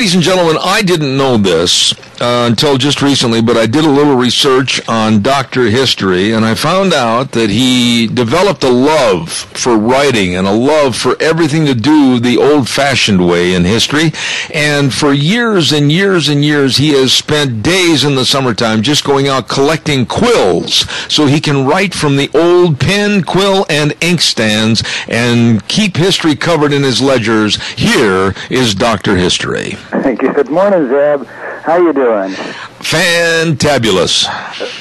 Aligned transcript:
ladies 0.00 0.14
and 0.14 0.24
gentlemen, 0.24 0.56
I 0.58 0.80
didn't 0.80 1.14
know 1.14 1.36
this 1.36 1.92
uh, 2.22 2.46
until 2.48 2.78
just 2.78 3.02
recently, 3.02 3.42
but 3.42 3.58
I 3.58 3.66
did 3.66 3.84
a 3.84 3.90
little 3.90 4.16
research 4.16 4.86
on 4.88 5.20
Doctor 5.20 5.64
History, 5.64 6.32
and 6.32 6.42
I 6.42 6.54
found 6.54 6.94
out 6.94 7.32
that 7.32 7.50
he 7.50 8.06
developed 8.06 8.64
a 8.64 8.70
love 8.70 9.30
for 9.30 9.76
writing 9.76 10.36
and 10.36 10.46
a 10.46 10.52
love 10.52 10.96
for 10.96 11.20
everything 11.20 11.66
to 11.66 11.74
do 11.74 12.18
the 12.18 12.38
old-fashioned 12.38 13.26
way 13.26 13.52
in 13.52 13.64
history. 13.64 14.12
And 14.54 14.92
for 14.92 15.12
years 15.12 15.70
and 15.70 15.92
years 15.92 16.30
and 16.30 16.42
years, 16.42 16.78
he 16.78 16.90
has 16.90 17.12
spent 17.12 17.62
days 17.62 18.02
in 18.02 18.14
the 18.14 18.24
summertime 18.24 18.80
just 18.80 19.04
going 19.04 19.28
out 19.28 19.48
collecting 19.48 20.06
quills 20.06 20.88
so 21.12 21.26
he 21.26 21.42
can 21.42 21.66
write 21.66 21.92
from 21.92 22.16
the 22.16 22.30
old 22.34 22.80
pen, 22.80 23.22
quill, 23.22 23.66
and 23.68 23.94
ink 24.02 24.22
stands 24.22 24.82
and 25.08 25.66
keep 25.68 25.98
history 25.98 26.36
covered 26.36 26.72
in 26.72 26.82
his 26.82 27.02
ledgers. 27.02 27.62
Here 27.72 28.34
is 28.48 28.74
Doctor 28.74 29.16
History. 29.16 29.76
Good 29.90 30.50
morning, 30.50 30.88
Zeb. 30.88 31.26
How 31.26 31.76
you 31.78 31.92
doing? 31.92 32.30
Fantabulous. 32.78 34.28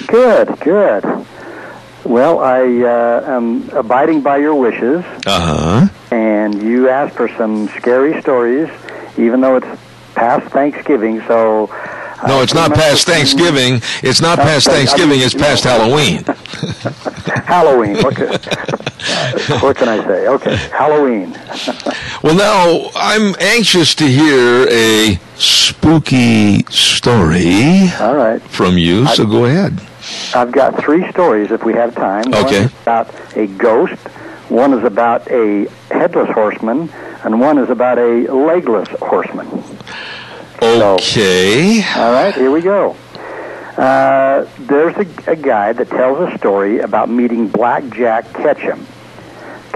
Good, 0.08 0.60
good. 0.60 1.26
Well, 2.06 2.40
I 2.40 2.62
uh, 2.62 3.24
am 3.26 3.70
abiding 3.72 4.22
by 4.22 4.38
your 4.38 4.54
wishes. 4.54 5.04
Uh 5.26 5.88
huh. 5.88 5.88
And 6.16 6.62
you 6.62 6.90
asked 6.90 7.16
for 7.16 7.28
some 7.30 7.70
scary 7.70 8.22
stories, 8.22 8.70
even 9.18 9.42
though 9.42 9.56
it's 9.58 9.82
past 10.14 10.52
Thanksgiving. 10.52 11.22
So. 11.22 11.74
No, 12.28 12.42
it's 12.42 12.54
not 12.54 12.74
past 12.74 13.08
Thanksgiving. 13.08 13.82
It's 14.04 14.22
not 14.22 14.38
past 14.38 14.68
Thanksgiving. 14.68 15.22
It's 15.22 15.34
past 15.34 15.64
Halloween. 15.64 16.24
Halloween. 17.46 17.96
What 18.04 18.16
can, 18.16 18.28
what 19.62 19.76
can 19.76 19.90
I 19.90 20.06
say? 20.06 20.28
Okay, 20.28 20.56
Halloween. 20.56 21.34
well, 22.24 22.36
now 22.36 22.90
I'm 22.96 23.36
anxious 23.40 23.96
to 23.96 24.06
hear 24.06 24.68
a 24.70 25.20
spooky 25.36 26.64
story. 26.66 27.90
All 28.00 28.16
right. 28.16 28.42
From 28.42 28.78
you, 28.78 29.08
so 29.08 29.26
go 29.26 29.46
ahead. 29.46 29.82
I've 30.36 30.52
got 30.52 30.82
three 30.84 31.10
stories 31.12 31.52
if 31.52 31.64
we 31.64 31.74
have 31.74 31.96
time. 31.96 32.34
Okay. 32.34 32.62
One 32.62 32.66
is 32.66 32.82
about 32.82 33.16
a 33.36 33.48
ghost. 33.48 34.08
One 34.50 34.74
is 34.74 34.84
about 34.84 35.30
a 35.30 35.68
headless 35.92 36.30
horseman, 36.32 36.90
and 37.24 37.40
one 37.40 37.58
is 37.58 37.70
about 37.70 38.00
a 38.00 38.32
legless 38.34 38.90
horseman. 39.00 39.48
Okay. 40.62 41.82
So, 41.82 42.02
all 42.02 42.12
right, 42.12 42.34
here 42.34 42.52
we 42.52 42.62
go. 42.62 42.96
Uh, 43.78 44.46
there's 44.60 44.96
a, 44.98 45.32
a, 45.32 45.36
guy 45.38 45.72
that 45.72 45.90
tells 45.90 46.34
a 46.34 46.38
story 46.38 46.80
about 46.80 47.10
meeting 47.10 47.48
Black 47.48 47.88
Jack 47.92 48.26
Ketchum. 48.34 48.86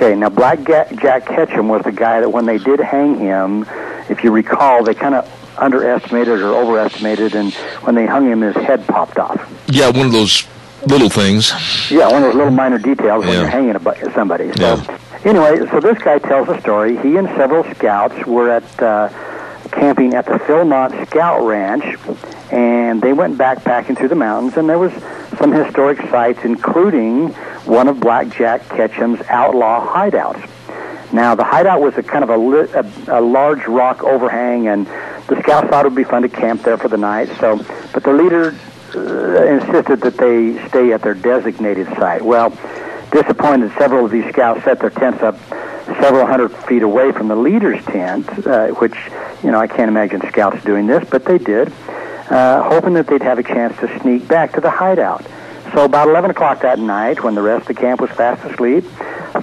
Okay, 0.04 0.16
now 0.16 0.28
Black 0.28 0.66
Jack 0.66 1.26
Ketchum 1.28 1.70
was 1.70 1.82
the 1.84 1.92
guy 1.94 2.20
that 2.20 2.30
when 2.30 2.46
they 2.46 2.58
did 2.58 2.82
hang 2.82 3.18
him, 3.18 3.66
if 4.10 4.22
you 4.22 4.32
recall, 4.32 4.84
they 4.84 4.94
kind 4.94 5.16
of 5.16 5.26
underestimated 5.58 6.42
or 6.42 6.56
overestimated, 6.56 7.36
and 7.36 7.54
when 7.86 7.96
they 7.96 8.06
hung 8.06 8.30
him, 8.30 8.42
his 8.42 8.54
head 8.54 8.86
popped 8.86 9.18
off. 9.18 9.40
Yeah, 9.68 9.92
one 9.92 10.08
of 10.08 10.12
those 10.12 10.46
little 10.88 11.08
things. 11.08 11.54
Yeah, 11.90 12.08
one 12.08 12.18
of 12.18 12.24
those 12.24 12.36
little 12.36 12.52
minor 12.52 12.80
details 12.80 13.24
when 13.24 13.34
yeah. 13.34 13.40
you're 13.40 13.50
hanging 13.50 14.12
somebody. 14.12 14.52
So, 14.58 14.76
yeah. 14.76 15.00
anyway, 15.24 15.66
so 15.72 15.80
this 15.80 15.98
guy 16.00 16.20
tells 16.20 16.50
a 16.50 16.60
story. 16.60 16.98
He 16.98 17.16
and 17.16 17.30
several 17.38 17.64
scouts 17.74 18.26
were 18.26 18.50
at 18.50 18.84
uh, 18.84 19.08
camping 19.72 20.16
at 20.16 20.26
the 20.26 20.34
Philmont 20.34 21.08
Scout 21.08 21.46
Ranch, 21.46 21.86
and 22.54 23.02
they 23.02 23.14
went 23.14 23.36
backpacking 23.36 23.98
through 23.98 24.10
the 24.10 24.16
mountains, 24.16 24.58
and 24.58 24.70
there 24.70 24.78
was 24.78 24.94
some 25.40 25.52
historic 25.52 25.98
sites, 26.12 26.40
including 26.44 27.30
one 27.66 27.88
of 27.88 28.00
Black 28.00 28.30
Jack 28.30 28.62
Ketchum's 28.70 29.20
outlaw 29.28 29.84
hideouts. 29.92 30.48
Now, 31.12 31.34
the 31.34 31.44
hideout 31.44 31.82
was 31.82 31.98
a 31.98 32.04
kind 32.04 32.24
of 32.24 32.30
a, 32.30 32.38
lit, 32.38 32.70
a, 32.76 32.86
a 33.08 33.22
large 33.22 33.66
rock 33.66 34.04
overhang, 34.04 34.68
and 34.68 34.86
the 35.28 35.42
scouts 35.42 35.68
thought 35.70 35.86
it 35.86 35.90
would 35.90 35.96
be 35.96 36.04
fun 36.04 36.22
to 36.22 36.30
camp 36.30 36.62
there 36.62 36.78
for 36.78 36.90
the 36.90 36.98
night. 36.98 37.30
So, 37.40 37.58
but 37.92 38.04
the 38.04 38.14
leader 38.14 38.56
uh, 38.94 39.46
insisted 39.46 40.02
that 40.02 40.18
they 40.18 40.68
stay 40.68 40.94
at 40.94 41.02
their 41.02 41.16
designated 41.16 41.88
site. 41.98 42.22
Well, 42.22 42.52
disappointed, 43.12 43.72
several 43.80 44.06
of 44.06 44.12
these 44.12 44.30
scouts 44.30 44.64
set 44.64 44.80
their 44.80 44.92
tents 44.92 45.24
up 45.24 45.40
several 46.00 46.28
hundred 46.28 46.50
feet 46.68 46.84
away 46.84 47.12
from 47.12 47.30
the 47.30 47.36
leader's 47.36 47.84
tent, 47.86 48.30
uh, 48.46 48.68
which 48.70 48.96
you 49.44 49.50
know 49.50 49.60
I 49.60 49.66
can't 49.66 49.90
imagine 49.90 50.22
scouts 50.30 50.64
doing 50.64 50.86
this, 50.86 51.04
but 51.10 51.26
they 51.26 51.40
did, 51.40 51.74
uh, 52.34 52.64
hoping 52.68 52.94
that 52.94 53.06
they'd 53.06 53.22
have 53.22 53.38
a 53.38 53.44
chance 53.44 53.78
to 53.80 54.00
sneak 54.00 54.28
back 54.28 54.54
to 54.54 54.62
the 54.62 54.70
hideout. 54.72 55.24
So 55.74 55.86
about 55.86 56.08
11 56.08 56.32
o'clock 56.32 56.62
that 56.62 56.80
night, 56.80 57.24
when 57.24 57.36
the 57.36 57.44
rest 57.44 57.70
of 57.70 57.76
the 57.76 57.82
camp 57.82 58.02
was 58.02 58.10
fast 58.12 58.44
asleep, 58.44 58.84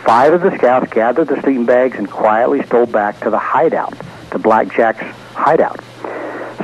five 0.01 0.33
of 0.33 0.43
the 0.43 0.57
scouts 0.57 0.93
gathered 0.93 1.29
the 1.29 1.41
sleeping 1.41 1.67
bags 1.67 1.97
and 1.99 2.11
quietly 2.11 2.65
stole 2.67 2.87
back 2.87 3.21
to 3.21 3.31
the 3.31 3.39
hideout, 3.39 3.95
to 4.33 4.39
Black 4.39 4.75
Jack's 4.75 5.05
hideout. 5.35 5.79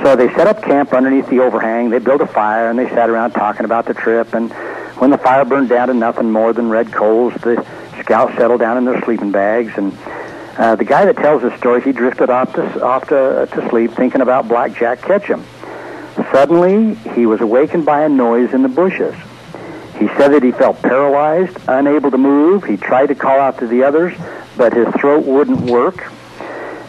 So 0.03 0.17
they 0.17 0.29
set 0.35 0.49
up 0.49 0.63
camp 0.63 0.93
underneath 0.93 1.29
the 1.29 1.41
overhang. 1.41 1.91
They 1.91 2.01
built 2.01 2.21
a 2.21 2.27
fire 2.27 2.71
and 2.71 2.79
they 2.79 2.89
sat 2.89 3.09
around 3.09 3.33
talking 3.33 3.65
about 3.65 3.87
the 3.87 3.95
trip. 3.95 4.35
And 4.35 4.53
when 4.99 5.11
the 5.11 5.19
fire 5.19 5.45
burned 5.45 5.69
down 5.69 5.89
to 5.89 5.95
nothing 5.95 6.31
more 6.31 6.53
than 6.53 6.71
red 6.71 6.93
coals, 6.93 7.35
the 7.35 7.65
scouts 8.01 8.37
settled 8.37 8.61
down 8.61 8.79
in 8.79 8.85
their 8.85 9.01
sleeping 9.03 9.31
bags. 9.31 9.73
And 9.77 9.97
uh, 10.59 10.75
the 10.75 10.85
guy 10.85 11.05
that 11.05 11.17
tells 11.17 11.43
this 11.43 11.57
story, 11.59 11.83
he 11.83 11.93
drifted 11.93 12.31
off 12.31 12.53
to 12.55 12.85
off 12.85 13.09
to, 13.09 13.49
to 13.53 13.69
sleep, 13.69 13.93
thinking 13.93 14.21
about 14.21 14.49
Black 14.49 14.75
Jack 14.77 15.03
Ketchum. 15.03 15.45
Suddenly, 16.33 16.95
he 17.15 17.27
was 17.27 17.41
awakened 17.41 17.85
by 17.85 18.03
a 18.03 18.09
noise 18.09 18.53
in 18.53 18.63
the 18.63 18.69
bushes. 18.69 19.15
He 19.99 20.09
said 20.09 20.29
that 20.29 20.43
he 20.43 20.53
felt 20.53 20.83
paralyzed, 20.83 21.57
unable 21.69 22.11
to 22.11 22.19
move. 22.19 22.65
He 22.65 22.77
tried 22.77 23.07
to 23.07 23.15
call 23.15 23.39
out 23.41 23.59
to 23.59 23.67
the 23.67 23.85
others, 23.85 24.15
but 24.57 24.73
his 24.73 24.89
throat 24.95 25.25
wouldn't 25.25 25.61
work. 25.61 26.13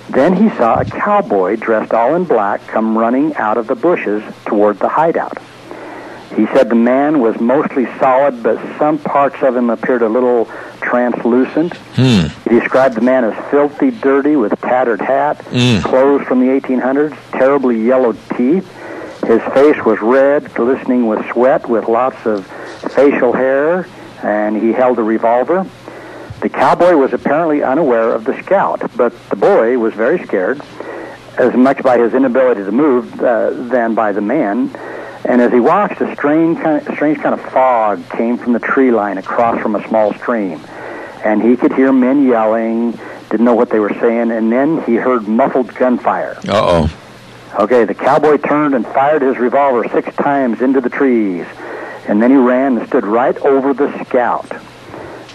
Then 0.10 0.34
he 0.34 0.50
saw 0.58 0.80
a 0.80 0.86
cowboy 0.86 1.58
dressed 1.58 1.94
all 1.94 2.16
in 2.16 2.24
black 2.24 2.66
come 2.68 2.98
running 2.98 3.36
out 3.36 3.58
of 3.58 3.68
the 3.68 3.76
bushes 3.76 4.24
toward 4.46 4.80
the 4.80 4.90
hideout. 4.90 5.38
He 6.36 6.46
said 6.48 6.70
the 6.70 6.76
man 6.76 7.20
was 7.20 7.40
mostly 7.40 7.86
solid, 8.00 8.44
but 8.44 8.60
some 8.78 9.00
parts 9.00 9.42
of 9.42 9.56
him 9.56 9.70
appeared 9.70 10.02
a 10.02 10.10
little 10.10 10.46
translucent. 10.82 11.76
Hmm. 11.96 12.28
He 12.50 12.60
described 12.60 12.96
the 12.96 13.02
man 13.02 13.24
as 13.24 13.52
filthy, 13.52 13.92
dirty, 13.92 14.36
with 14.36 14.60
tattered 14.62 15.02
hat, 15.02 15.40
mm. 15.46 15.84
clothes 15.84 16.28
from 16.28 16.40
the 16.40 16.48
1800s, 16.48 17.18
terribly 17.32 17.82
yellowed 17.82 18.18
teeth. 18.36 18.72
His 19.28 19.42
face 19.54 19.84
was 19.84 20.02
red, 20.02 20.54
glistening 20.54 21.06
with 21.06 21.20
sweat, 21.32 21.68
with 21.68 21.90
lots 21.90 22.26
of 22.26 22.48
facial 22.94 23.34
hair, 23.34 23.86
and 24.24 24.56
he 24.56 24.72
held 24.72 25.00
a 25.00 25.04
revolver. 25.04 25.70
The 26.40 26.48
cowboy 26.48 26.96
was 26.96 27.12
apparently 27.12 27.62
unaware 27.62 28.14
of 28.14 28.24
the 28.24 28.42
scout, 28.42 28.90
but 28.96 29.12
the 29.30 29.36
boy 29.36 29.78
was 29.80 29.94
very 29.94 30.24
scared, 30.24 30.62
as 31.38 31.54
much 31.56 31.84
by 31.84 31.98
his 31.98 32.14
inability 32.14 32.64
to 32.64 32.72
move 32.72 33.22
uh, 33.22 33.50
than 33.50 33.96
by 33.96 34.14
the 34.14 34.22
man. 34.22 34.72
And 35.26 35.42
as 35.42 35.52
he 35.52 35.60
watched, 35.60 36.00
a 36.00 36.16
strange 36.16 36.58
kind, 36.62 36.88
of, 36.88 36.96
strange 36.96 37.18
kind 37.20 37.34
of 37.34 37.42
fog 37.52 38.10
came 38.12 38.38
from 38.38 38.54
the 38.54 38.60
tree 38.60 38.92
line 38.92 39.18
across 39.18 39.62
from 39.62 39.76
a 39.76 39.86
small 39.90 40.14
stream. 40.14 40.62
And 41.26 41.42
he 41.42 41.58
could 41.58 41.74
hear 41.74 41.92
men 41.92 42.26
yelling, 42.26 42.92
didn't 43.30 43.44
know 43.44 43.56
what 43.56 43.72
they 43.72 43.80
were 43.80 43.94
saying, 44.00 44.32
and 44.32 44.50
then 44.54 44.82
he 44.84 44.96
heard 44.96 45.28
muffled 45.28 45.76
gunfire. 45.76 46.38
Uh-oh. 46.48 46.90
Okay, 47.56 47.86
the 47.86 47.96
cowboy 47.96 48.38
turned 48.38 48.76
and 48.76 48.86
fired 48.86 49.22
his 49.22 49.38
revolver 49.38 49.88
six 49.90 50.16
times 50.16 50.62
into 50.62 50.82
the 50.82 50.90
trees. 50.90 51.46
And 52.08 52.22
then 52.22 52.32
he 52.32 52.38
ran 52.38 52.78
and 52.78 52.88
stood 52.88 53.06
right 53.06 53.38
over 53.40 53.74
the 53.74 53.92
scout. 54.06 54.50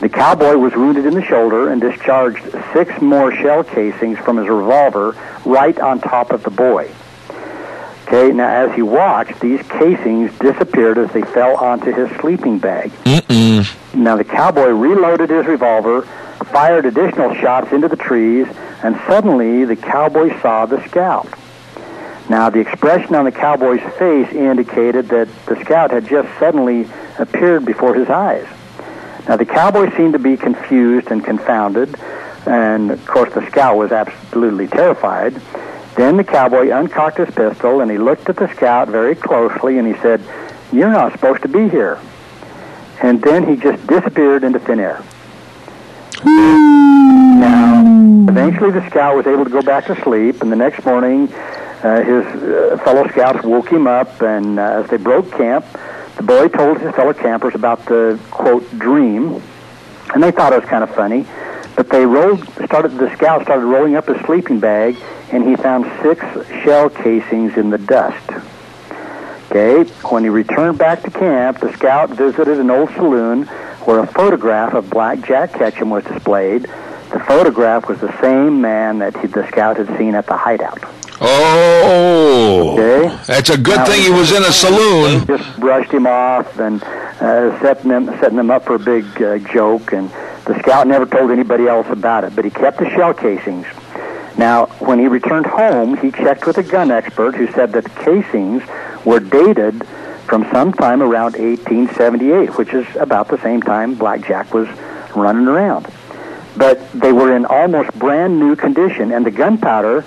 The 0.00 0.09
cowboy 0.09 0.56
was 0.56 0.75
wounded 0.75 1.06
in 1.06 1.15
the 1.15 1.25
shoulder 1.25 1.71
and 1.71 1.81
discharged 1.81 2.43
six 2.73 3.00
more 3.00 3.34
shell 3.34 3.62
casings 3.62 4.19
from 4.19 4.37
his 4.37 4.49
revolver 4.49 5.17
right 5.45 5.78
on 5.78 6.00
top 6.00 6.33
of 6.33 6.43
the 6.43 6.50
boy. 6.50 6.91
Okay, 8.06 8.33
now 8.33 8.49
as 8.49 8.75
he 8.75 8.83
watched, 8.83 9.41
these 9.41 9.62
casings 9.69 10.37
disappeared 10.39 10.99
as 10.99 11.11
they 11.12 11.23
fell 11.23 11.56
onto 11.56 11.93
his 11.93 12.11
sleeping 12.21 12.59
bag. 12.59 12.91
Mm-mm. 13.05 13.94
Now 13.94 14.17
the 14.17 14.25
cowboy 14.25 14.71
reloaded 14.71 15.31
his 15.31 15.47
revolver, 15.47 16.03
fired 16.47 16.84
additional 16.84 17.34
shots 17.37 17.73
into 17.73 17.89
the 17.89 17.97
trees, 17.97 18.47
and 18.83 18.97
suddenly 19.06 19.65
the 19.65 19.77
cowboy 19.77 20.39
saw 20.41 20.67
the 20.67 20.87
scout. 20.89 21.29
Now, 22.32 22.48
the 22.48 22.60
expression 22.60 23.14
on 23.14 23.26
the 23.26 23.31
cowboy's 23.31 23.82
face 23.99 24.32
indicated 24.32 25.11
that 25.11 25.29
the 25.44 25.55
scout 25.61 25.90
had 25.90 26.08
just 26.08 26.31
suddenly 26.38 26.88
appeared 27.19 27.67
before 27.67 27.94
his 27.94 28.08
eyes. 28.08 28.46
Now, 29.29 29.37
the 29.37 29.44
cowboy 29.44 29.94
seemed 29.99 30.14
to 30.14 30.19
be 30.19 30.38
confused 30.38 31.08
and 31.11 31.23
confounded, 31.23 31.94
and 32.46 32.90
of 32.90 33.06
course, 33.06 33.34
the 33.34 33.46
scout 33.50 33.76
was 33.76 33.93
absolutely 33.93 34.67
terrified. 34.67 35.34
Then 35.94 36.17
the 36.17 36.25
cowboy 36.25 36.70
uncocked 36.70 37.19
his 37.19 37.29
pistol 37.34 37.82
and 37.82 37.90
he 37.90 37.99
looked 37.99 38.31
at 38.31 38.37
the 38.37 38.49
scout 38.55 38.88
very 38.88 39.14
closely 39.14 39.76
and 39.76 39.87
he 39.87 40.00
said, 40.00 40.23
You're 40.73 40.90
not 40.90 41.12
supposed 41.12 41.43
to 41.43 41.49
be 41.49 41.69
here. 41.69 42.00
And 43.02 43.20
then 43.20 43.46
he 43.46 43.56
just 43.56 43.87
disappeared 43.87 44.43
into 44.43 44.58
thin 44.58 44.81
air. 44.81 45.05
Now, 46.25 47.84
eventually 48.26 48.70
the 48.70 48.88
scout 48.88 49.17
was 49.17 49.26
able 49.26 49.44
to 49.44 49.50
go 49.50 49.61
back 49.61 49.84
to 49.88 50.00
sleep, 50.02 50.40
and 50.40 50.50
the 50.50 50.56
next 50.56 50.82
morning 50.87 51.31
uh, 51.82 52.02
his 52.02 52.25
uh, 52.26 52.79
fellow 52.84 53.08
scouts 53.08 53.44
woke 53.44 53.69
him 53.70 53.87
up, 53.87 54.23
and 54.23 54.58
uh, 54.58 54.82
as 54.82 54.90
they 54.90 54.96
broke 54.96 55.31
camp, 55.32 55.64
the 56.17 56.23
boy 56.23 56.49
told 56.49 56.79
his 56.81 56.94
fellow 56.94 57.12
campers 57.12 57.55
about 57.55 57.84
the 57.87 58.19
quote 58.31 58.69
dream, 58.79 59.43
and 60.14 60.23
they 60.23 60.31
thought 60.31 60.52
it 60.52 60.61
was 60.61 60.69
kind 60.69 60.84
of 60.84 60.94
funny. 60.94 61.26
But 61.75 61.88
they 61.88 62.05
rolled, 62.05 62.46
started, 62.64 62.99
the 62.99 63.12
scout 63.17 63.43
started 63.43 63.64
rolling 63.64 63.96
up 63.96 64.06
his 64.06 64.20
sleeping 64.26 64.61
bag, 64.61 64.96
and 65.32 65.49
he 65.49 65.56
found 65.56 65.90
six 66.02 66.25
shell 66.62 66.90
casings 66.90 67.56
in 67.56 67.70
the 67.70 67.79
dust. 67.79 68.31
Okay, 69.50 69.84
when 70.08 70.23
he 70.23 70.29
returned 70.29 70.79
back 70.79 71.02
to 71.02 71.11
camp, 71.11 71.61
the 71.61 71.73
scout 71.73 72.11
visited 72.11 72.58
an 72.58 72.70
old 72.70 72.90
saloon 72.90 73.44
where 73.84 73.99
a 73.99 74.06
photograph 74.06 74.75
of 74.75 74.88
Black 74.88 75.20
Jack 75.26 75.55
Ketchum 75.55 75.90
was 75.90 76.05
displayed. 76.05 76.62
The 77.11 77.20
photograph 77.26 77.88
was 77.88 78.00
the 78.00 78.19
same 78.20 78.61
man 78.61 79.00
that 79.00 79.17
he, 79.17 79.26
the 79.26 79.46
scout 79.49 79.79
had 79.79 79.88
seen 79.99 80.14
at 80.14 80.26
the 80.26 80.37
hideout. 80.37 80.82
Oh, 81.24 82.72
okay. 82.72 83.16
that's 83.26 83.50
a 83.50 83.56
good 83.56 83.76
now, 83.76 83.84
thing 83.86 84.02
he 84.02 84.10
was 84.10 84.32
in 84.32 84.42
a 84.42 84.52
saloon. 84.52 85.24
Just 85.24 85.60
brushed 85.60 85.92
him 85.92 86.06
off 86.06 86.58
and 86.58 86.82
uh, 86.82 87.60
setting 87.60 87.92
him 87.92 88.06
setting 88.20 88.38
him 88.38 88.50
up 88.50 88.64
for 88.64 88.74
a 88.74 88.78
big 88.78 89.04
uh, 89.22 89.38
joke, 89.38 89.92
and 89.92 90.10
the 90.46 90.58
scout 90.58 90.88
never 90.88 91.06
told 91.06 91.30
anybody 91.30 91.69
else 91.69 91.86
about 91.90 92.24
it. 92.24 92.34
But 92.34 92.44
he 92.44 92.50
kept 92.50 92.78
the 92.78 92.90
shell 92.90 93.14
casings. 93.14 93.66
Now, 94.36 94.66
when 94.80 94.98
he 94.98 95.06
returned 95.06 95.46
home, 95.46 95.96
he 95.96 96.10
checked 96.10 96.44
with 96.44 96.58
a 96.58 96.62
gun 96.64 96.90
expert 96.90 97.36
who 97.36 97.46
said 97.52 97.72
that 97.72 97.84
the 97.84 97.90
casings 97.90 98.62
were 99.04 99.20
dated 99.20 99.86
from 100.26 100.44
sometime 100.50 101.02
around 101.02 101.36
1878, 101.36 102.58
which 102.58 102.72
is 102.74 102.86
about 102.96 103.28
the 103.28 103.40
same 103.42 103.62
time 103.62 103.94
Black 103.94 104.26
Jack 104.26 104.52
was 104.52 104.69
running 105.14 105.46
around. 105.46 105.86
But 106.56 106.90
they 106.92 107.12
were 107.12 107.36
in 107.36 107.44
almost 107.44 107.96
brand 107.98 108.40
new 108.40 108.56
condition, 108.56 109.12
and 109.12 109.24
the 109.24 109.30
gunpowder 109.30 110.04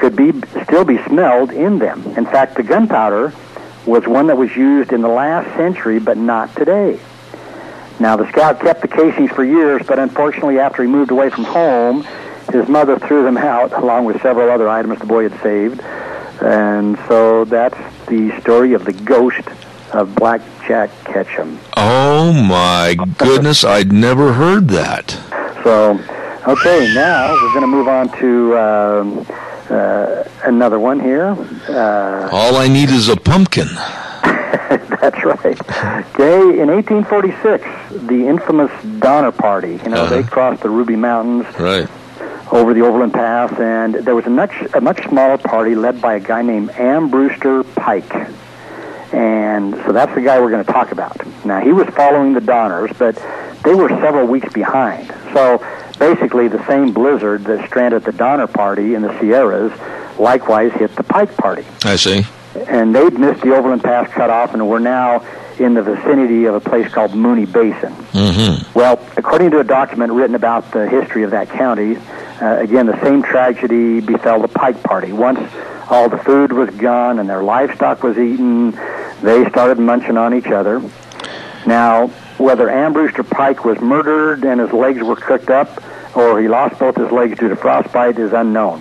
could 0.00 0.16
be 0.16 0.32
still 0.64 0.84
be 0.84 0.98
smelled 1.04 1.52
in 1.52 1.78
them. 1.78 2.02
In 2.16 2.24
fact, 2.24 2.56
the 2.56 2.62
gunpowder 2.62 3.32
was 3.86 4.06
one 4.06 4.26
that 4.28 4.36
was 4.36 4.54
used 4.56 4.92
in 4.92 5.02
the 5.02 5.08
last 5.08 5.54
century, 5.56 5.98
but 6.00 6.16
not 6.16 6.54
today. 6.56 6.98
Now, 8.00 8.16
the 8.16 8.26
scout 8.30 8.60
kept 8.60 8.80
the 8.80 8.88
casings 8.88 9.30
for 9.30 9.44
years, 9.44 9.82
but 9.86 9.98
unfortunately, 9.98 10.58
after 10.58 10.82
he 10.82 10.88
moved 10.88 11.10
away 11.10 11.28
from 11.28 11.44
home, 11.44 12.06
his 12.50 12.66
mother 12.66 12.98
threw 12.98 13.22
them 13.22 13.36
out 13.36 13.72
along 13.74 14.06
with 14.06 14.20
several 14.22 14.50
other 14.50 14.68
items 14.68 14.98
the 14.98 15.06
boy 15.06 15.28
had 15.28 15.42
saved. 15.42 15.82
And 16.42 16.98
so 17.06 17.44
that's 17.44 17.76
the 18.06 18.38
story 18.40 18.72
of 18.72 18.86
the 18.86 18.94
ghost 18.94 19.46
of 19.92 20.14
Black 20.14 20.40
Jack 20.66 20.90
Ketchum. 21.04 21.60
Oh 21.76 22.32
my 22.32 22.96
goodness, 23.18 23.64
I'd 23.64 23.92
never 23.92 24.32
heard 24.32 24.68
that. 24.68 25.10
So, 25.62 26.00
okay, 26.48 26.94
now 26.94 27.32
we're 27.32 27.52
going 27.52 27.60
to 27.60 27.66
move 27.66 27.88
on 27.88 28.08
to 28.18 28.58
um, 28.58 29.26
uh, 29.70 30.28
another 30.44 30.78
one 30.78 31.00
here. 31.00 31.36
Uh, 31.68 32.28
All 32.32 32.56
I 32.56 32.68
need 32.68 32.90
is 32.90 33.08
a 33.08 33.16
pumpkin. 33.16 33.66
That's 34.22 35.24
right. 35.24 35.60
Okay, 36.14 36.60
in 36.60 36.68
1846, 36.68 37.64
the 38.06 38.26
infamous 38.26 38.70
Donner 38.98 39.32
Party. 39.32 39.80
You 39.82 39.90
know, 39.90 40.04
uh-huh. 40.04 40.16
they 40.16 40.22
crossed 40.22 40.62
the 40.62 40.70
Ruby 40.70 40.96
Mountains. 40.96 41.46
Right 41.58 41.88
over 42.52 42.74
the 42.74 42.80
Overland 42.80 43.12
Pass, 43.12 43.52
and 43.60 43.94
there 43.94 44.14
was 44.14 44.26
a 44.26 44.30
much 44.30 44.52
a 44.74 44.80
much 44.80 45.06
smaller 45.08 45.38
party 45.38 45.74
led 45.74 46.00
by 46.00 46.14
a 46.14 46.20
guy 46.20 46.42
named 46.42 46.70
Am 46.70 47.08
Brewster 47.08 47.62
Pike. 47.62 48.12
And 49.12 49.74
so 49.84 49.92
that's 49.92 50.14
the 50.14 50.20
guy 50.20 50.40
we're 50.40 50.50
going 50.50 50.64
to 50.64 50.72
talk 50.72 50.92
about. 50.92 51.16
Now, 51.44 51.60
he 51.60 51.72
was 51.72 51.88
following 51.88 52.32
the 52.32 52.40
Donners, 52.40 52.92
but 52.96 53.16
they 53.64 53.74
were 53.74 53.88
several 53.88 54.26
weeks 54.26 54.52
behind. 54.52 55.08
So 55.32 55.58
basically, 56.00 56.48
the 56.48 56.66
same 56.66 56.92
blizzard 56.92 57.44
that 57.44 57.64
stranded 57.68 58.02
the 58.02 58.12
Donner 58.12 58.48
Party 58.48 58.94
in 58.96 59.02
the 59.02 59.16
Sierras 59.20 59.72
likewise 60.18 60.72
hit 60.72 60.96
the 60.96 61.04
Pike 61.04 61.36
Party. 61.36 61.64
I 61.84 61.94
see. 61.94 62.24
And 62.66 62.92
they'd 62.92 63.16
missed 63.16 63.42
the 63.42 63.54
Overland 63.54 63.84
Pass 63.84 64.10
cutoff 64.10 64.54
and 64.54 64.68
were 64.68 64.80
now 64.80 65.24
in 65.60 65.74
the 65.74 65.82
vicinity 65.82 66.46
of 66.46 66.54
a 66.54 66.60
place 66.60 66.90
called 66.92 67.14
Mooney 67.14 67.44
Basin. 67.44 67.92
Mm-hmm. 67.92 68.76
Well, 68.76 68.98
according 69.16 69.50
to 69.52 69.60
a 69.60 69.64
document 69.64 70.12
written 70.12 70.34
about 70.34 70.72
the 70.72 70.88
history 70.88 71.22
of 71.22 71.30
that 71.30 71.50
county, 71.50 71.96
uh, 72.40 72.56
again, 72.58 72.86
the 72.86 73.00
same 73.02 73.22
tragedy 73.22 74.00
befell 74.00 74.40
the 74.40 74.48
Pike 74.48 74.82
Party. 74.82 75.12
Once 75.12 75.38
all 75.90 76.08
the 76.08 76.18
food 76.18 76.52
was 76.52 76.70
gone 76.70 77.18
and 77.18 77.28
their 77.28 77.42
livestock 77.42 78.02
was 78.02 78.16
eaten, 78.16 78.72
they 79.22 79.48
started 79.50 79.78
munching 79.78 80.16
on 80.16 80.34
each 80.34 80.46
other. 80.46 80.82
Now, 81.66 82.06
whether 82.38 82.70
Am 82.70 82.94
Brewster 82.94 83.22
Pike 83.22 83.64
was 83.66 83.78
murdered 83.80 84.44
and 84.44 84.60
his 84.60 84.72
legs 84.72 85.02
were 85.02 85.16
cooked 85.16 85.50
up, 85.50 85.82
or 86.14 86.40
he 86.40 86.48
lost 86.48 86.78
both 86.78 86.96
his 86.96 87.10
legs 87.10 87.38
due 87.38 87.48
to 87.48 87.56
frostbite, 87.56 88.18
is 88.18 88.32
unknown. 88.32 88.80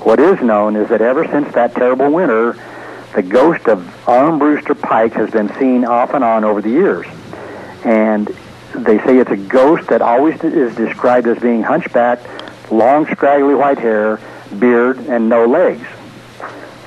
What 0.00 0.18
is 0.18 0.40
known 0.40 0.76
is 0.76 0.88
that 0.88 1.02
ever 1.02 1.26
since 1.26 1.52
that 1.54 1.74
terrible 1.74 2.10
winter, 2.10 2.56
the 3.14 3.22
ghost 3.22 3.68
of 3.68 4.08
Arm 4.08 4.38
Brewster 4.38 4.74
Pike 4.74 5.12
has 5.14 5.30
been 5.30 5.52
seen 5.58 5.84
off 5.84 6.14
and 6.14 6.24
on 6.24 6.44
over 6.44 6.62
the 6.62 6.70
years. 6.70 7.06
And 7.84 8.28
they 8.74 8.98
say 8.98 9.18
it's 9.18 9.30
a 9.30 9.36
ghost 9.36 9.88
that 9.88 10.00
always 10.00 10.42
is 10.44 10.74
described 10.76 11.26
as 11.26 11.38
being 11.38 11.62
hunchbacked 11.62 12.26
long, 12.70 13.06
scraggly 13.06 13.54
white 13.54 13.78
hair, 13.78 14.20
beard, 14.58 14.98
and 14.98 15.28
no 15.28 15.46
legs. 15.46 15.86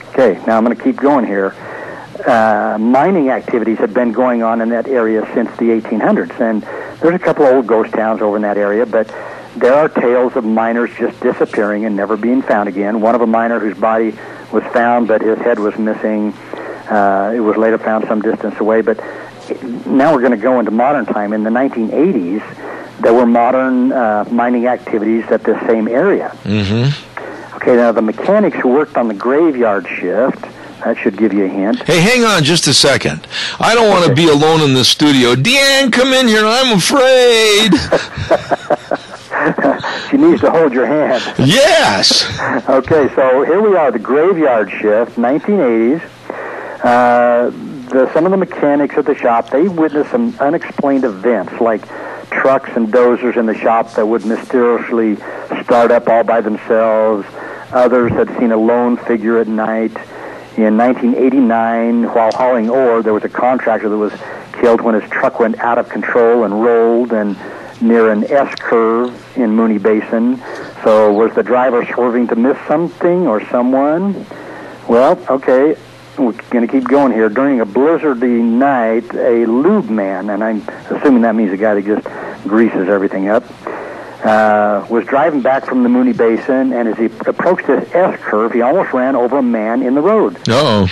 Okay, 0.10 0.42
now 0.46 0.58
I'm 0.58 0.64
going 0.64 0.76
to 0.76 0.84
keep 0.84 0.96
going 0.96 1.26
here. 1.26 1.56
Uh, 2.26 2.78
mining 2.80 3.30
activities 3.30 3.80
have 3.80 3.94
been 3.94 4.12
going 4.12 4.44
on 4.44 4.62
in 4.62 4.70
that 4.70 4.88
area 4.88 5.28
since 5.34 5.50
the 5.58 5.66
1800s, 5.66 6.40
and 6.40 6.62
there's 7.02 7.16
a 7.16 7.20
couple 7.20 7.46
old 7.46 7.68
ghost 7.68 7.92
towns 7.94 8.22
over 8.22 8.38
in 8.38 8.44
that 8.44 8.58
area, 8.58 8.86
but 8.86 9.14
there 9.56 9.74
are 9.74 9.88
tales 9.90 10.36
of 10.36 10.44
miners 10.44 10.90
just 10.98 11.20
disappearing 11.20 11.86
and 11.86 11.96
never 11.96 12.18
being 12.18 12.42
found 12.42 12.70
again. 12.70 13.02
One 13.02 13.16
of 13.16 13.22
a 13.22 13.28
miner 13.28 13.60
whose 13.60 13.78
body 13.78 14.16
was 14.52 14.64
found, 14.74 15.08
but 15.08 15.22
his 15.22 15.38
head 15.40 15.60
was 15.60 15.78
missing. 15.78 16.34
Uh, 16.90 17.32
it 17.36 17.40
was 17.40 17.58
later 17.58 17.78
found 17.78 18.06
some 18.08 18.22
distance 18.22 18.60
away, 18.60 18.82
but 18.82 18.98
now 19.86 20.14
we're 20.14 20.22
going 20.22 20.32
to 20.32 20.38
go 20.38 20.60
into 20.60 20.72
modern 20.72 21.06
time. 21.06 21.34
In 21.34 21.44
the 21.44 21.50
1980s, 21.50 23.02
there 23.02 23.14
were 23.14 23.26
modern 23.26 23.92
uh, 23.92 24.26
mining 24.32 24.68
activities 24.68 25.26
at 25.26 25.44
this 25.44 25.60
same 25.68 25.88
area. 25.88 26.30
Mm-hmm. 26.44 27.56
Okay, 27.56 27.76
now 27.76 27.92
the 27.92 28.02
mechanics 28.02 28.58
who 28.58 28.70
worked 28.70 28.98
on 28.98 29.08
the 29.08 29.14
graveyard 29.14 29.88
shift, 29.88 30.42
that 30.84 30.98
should 30.98 31.18
give 31.18 31.32
you 31.32 31.46
a 31.46 31.48
hint. 31.48 31.82
Hey, 31.84 32.02
hang 32.02 32.24
on 32.26 32.44
just 32.44 32.68
a 32.68 32.74
second. 32.74 33.26
I 33.60 33.74
don't 33.74 33.90
want 33.90 34.06
to 34.06 34.14
be 34.14 34.28
alone 34.28 34.62
in 34.62 34.74
the 34.74 34.84
studio. 34.84 35.34
Deanne, 35.34 35.92
come 35.94 36.12
in 36.12 36.28
here. 36.28 36.44
I'm 36.46 36.78
afraid. 36.78 37.72
she 40.14 40.18
needs 40.20 40.42
to 40.42 40.52
hold 40.52 40.74
your 40.74 40.86
hand. 40.86 41.24
Yes. 41.40 42.24
okay, 42.70 43.10
so 43.16 43.44
here 43.44 43.60
we 43.60 43.76
are, 43.76 43.92
the 43.92 43.98
graveyard 43.98 44.70
shift, 44.70 45.16
1980s. 45.16 46.04
Uh, 46.84 47.50
the, 47.90 48.12
some 48.14 48.26
of 48.26 48.32
the 48.32 48.38
mechanics 48.38 48.96
at 48.96 49.08
the 49.08 49.16
shop, 49.16 49.50
they 49.50 49.68
witnessed 49.68 50.12
some 50.12 50.38
unexplained 50.40 51.04
events 51.04 51.60
like 51.60 51.88
trucks 52.30 52.70
and 52.76 52.94
dozers 52.94 53.38
in 53.38 53.48
the 53.48 53.56
shop 53.56 53.92
that 53.94 54.06
would 54.06 54.24
mysteriously 54.24 55.16
start 55.64 55.90
up 55.90 56.08
all 56.08 56.24
by 56.24 56.42
themselves. 56.42 57.26
Others 57.72 58.12
had 58.12 58.30
seen 58.38 58.52
a 58.52 58.58
lone 58.58 58.98
figure 58.98 59.40
at 59.40 59.48
night. 59.48 59.96
In 60.58 60.78
1989, 60.78 62.04
while 62.14 62.32
hauling 62.34 62.70
ore, 62.70 63.02
there 63.02 63.16
was 63.16 63.24
a 63.24 63.30
contractor 63.30 63.90
that 63.90 63.98
was 63.98 64.14
killed 64.62 64.82
when 64.82 64.94
his 64.94 65.10
truck 65.10 65.40
went 65.40 65.58
out 65.58 65.80
of 65.80 65.90
control 65.90 66.44
and 66.44 66.62
rolled 66.62 67.12
and 67.12 67.36
near 67.84 68.12
an 68.12 68.24
S 68.32 68.54
curve 68.60 69.38
in 69.38 69.52
Mooney 69.56 69.78
Basin. 69.78 70.42
So 70.84 71.12
was 71.12 71.34
the 71.36 71.44
driver 71.44 71.86
swerving 71.94 72.28
to 72.30 72.36
miss 72.36 72.58
something 72.68 73.28
or 73.28 73.46
someone? 73.48 74.26
Well, 74.88 75.24
okay, 75.30 75.76
we're 76.18 76.32
going 76.50 76.66
to 76.66 76.72
keep 76.72 76.88
going 76.88 77.12
here. 77.12 77.30
During 77.30 77.62
a 77.62 77.66
blizzardy 77.66 78.42
night, 78.42 79.14
a 79.14 79.46
lube 79.46 79.90
man, 79.90 80.30
and 80.30 80.44
I'm 80.44 80.68
assuming 80.90 81.22
that 81.24 81.36
means 81.36 81.52
a 81.52 81.58
guy 81.58 81.76
that 81.76 81.86
just 81.86 82.08
greases 82.48 82.90
everything 82.90 83.30
up, 83.30 83.44
uh, 84.26 84.86
was 84.90 85.06
driving 85.06 85.42
back 85.42 85.66
from 85.66 85.84
the 85.84 85.90
Mooney 85.90 86.14
Basin, 86.14 86.74
and 86.74 86.88
as 86.88 86.98
he 86.98 87.06
approached 87.28 87.68
this 87.68 87.90
S 87.94 88.20
curve, 88.22 88.54
he 88.54 88.62
almost 88.62 88.94
ran 88.94 89.16
over 89.16 89.40
a 89.40 89.44
man 89.44 89.84
in 89.84 89.96
the 89.96 90.02
road. 90.02 90.38
oh. 90.50 90.88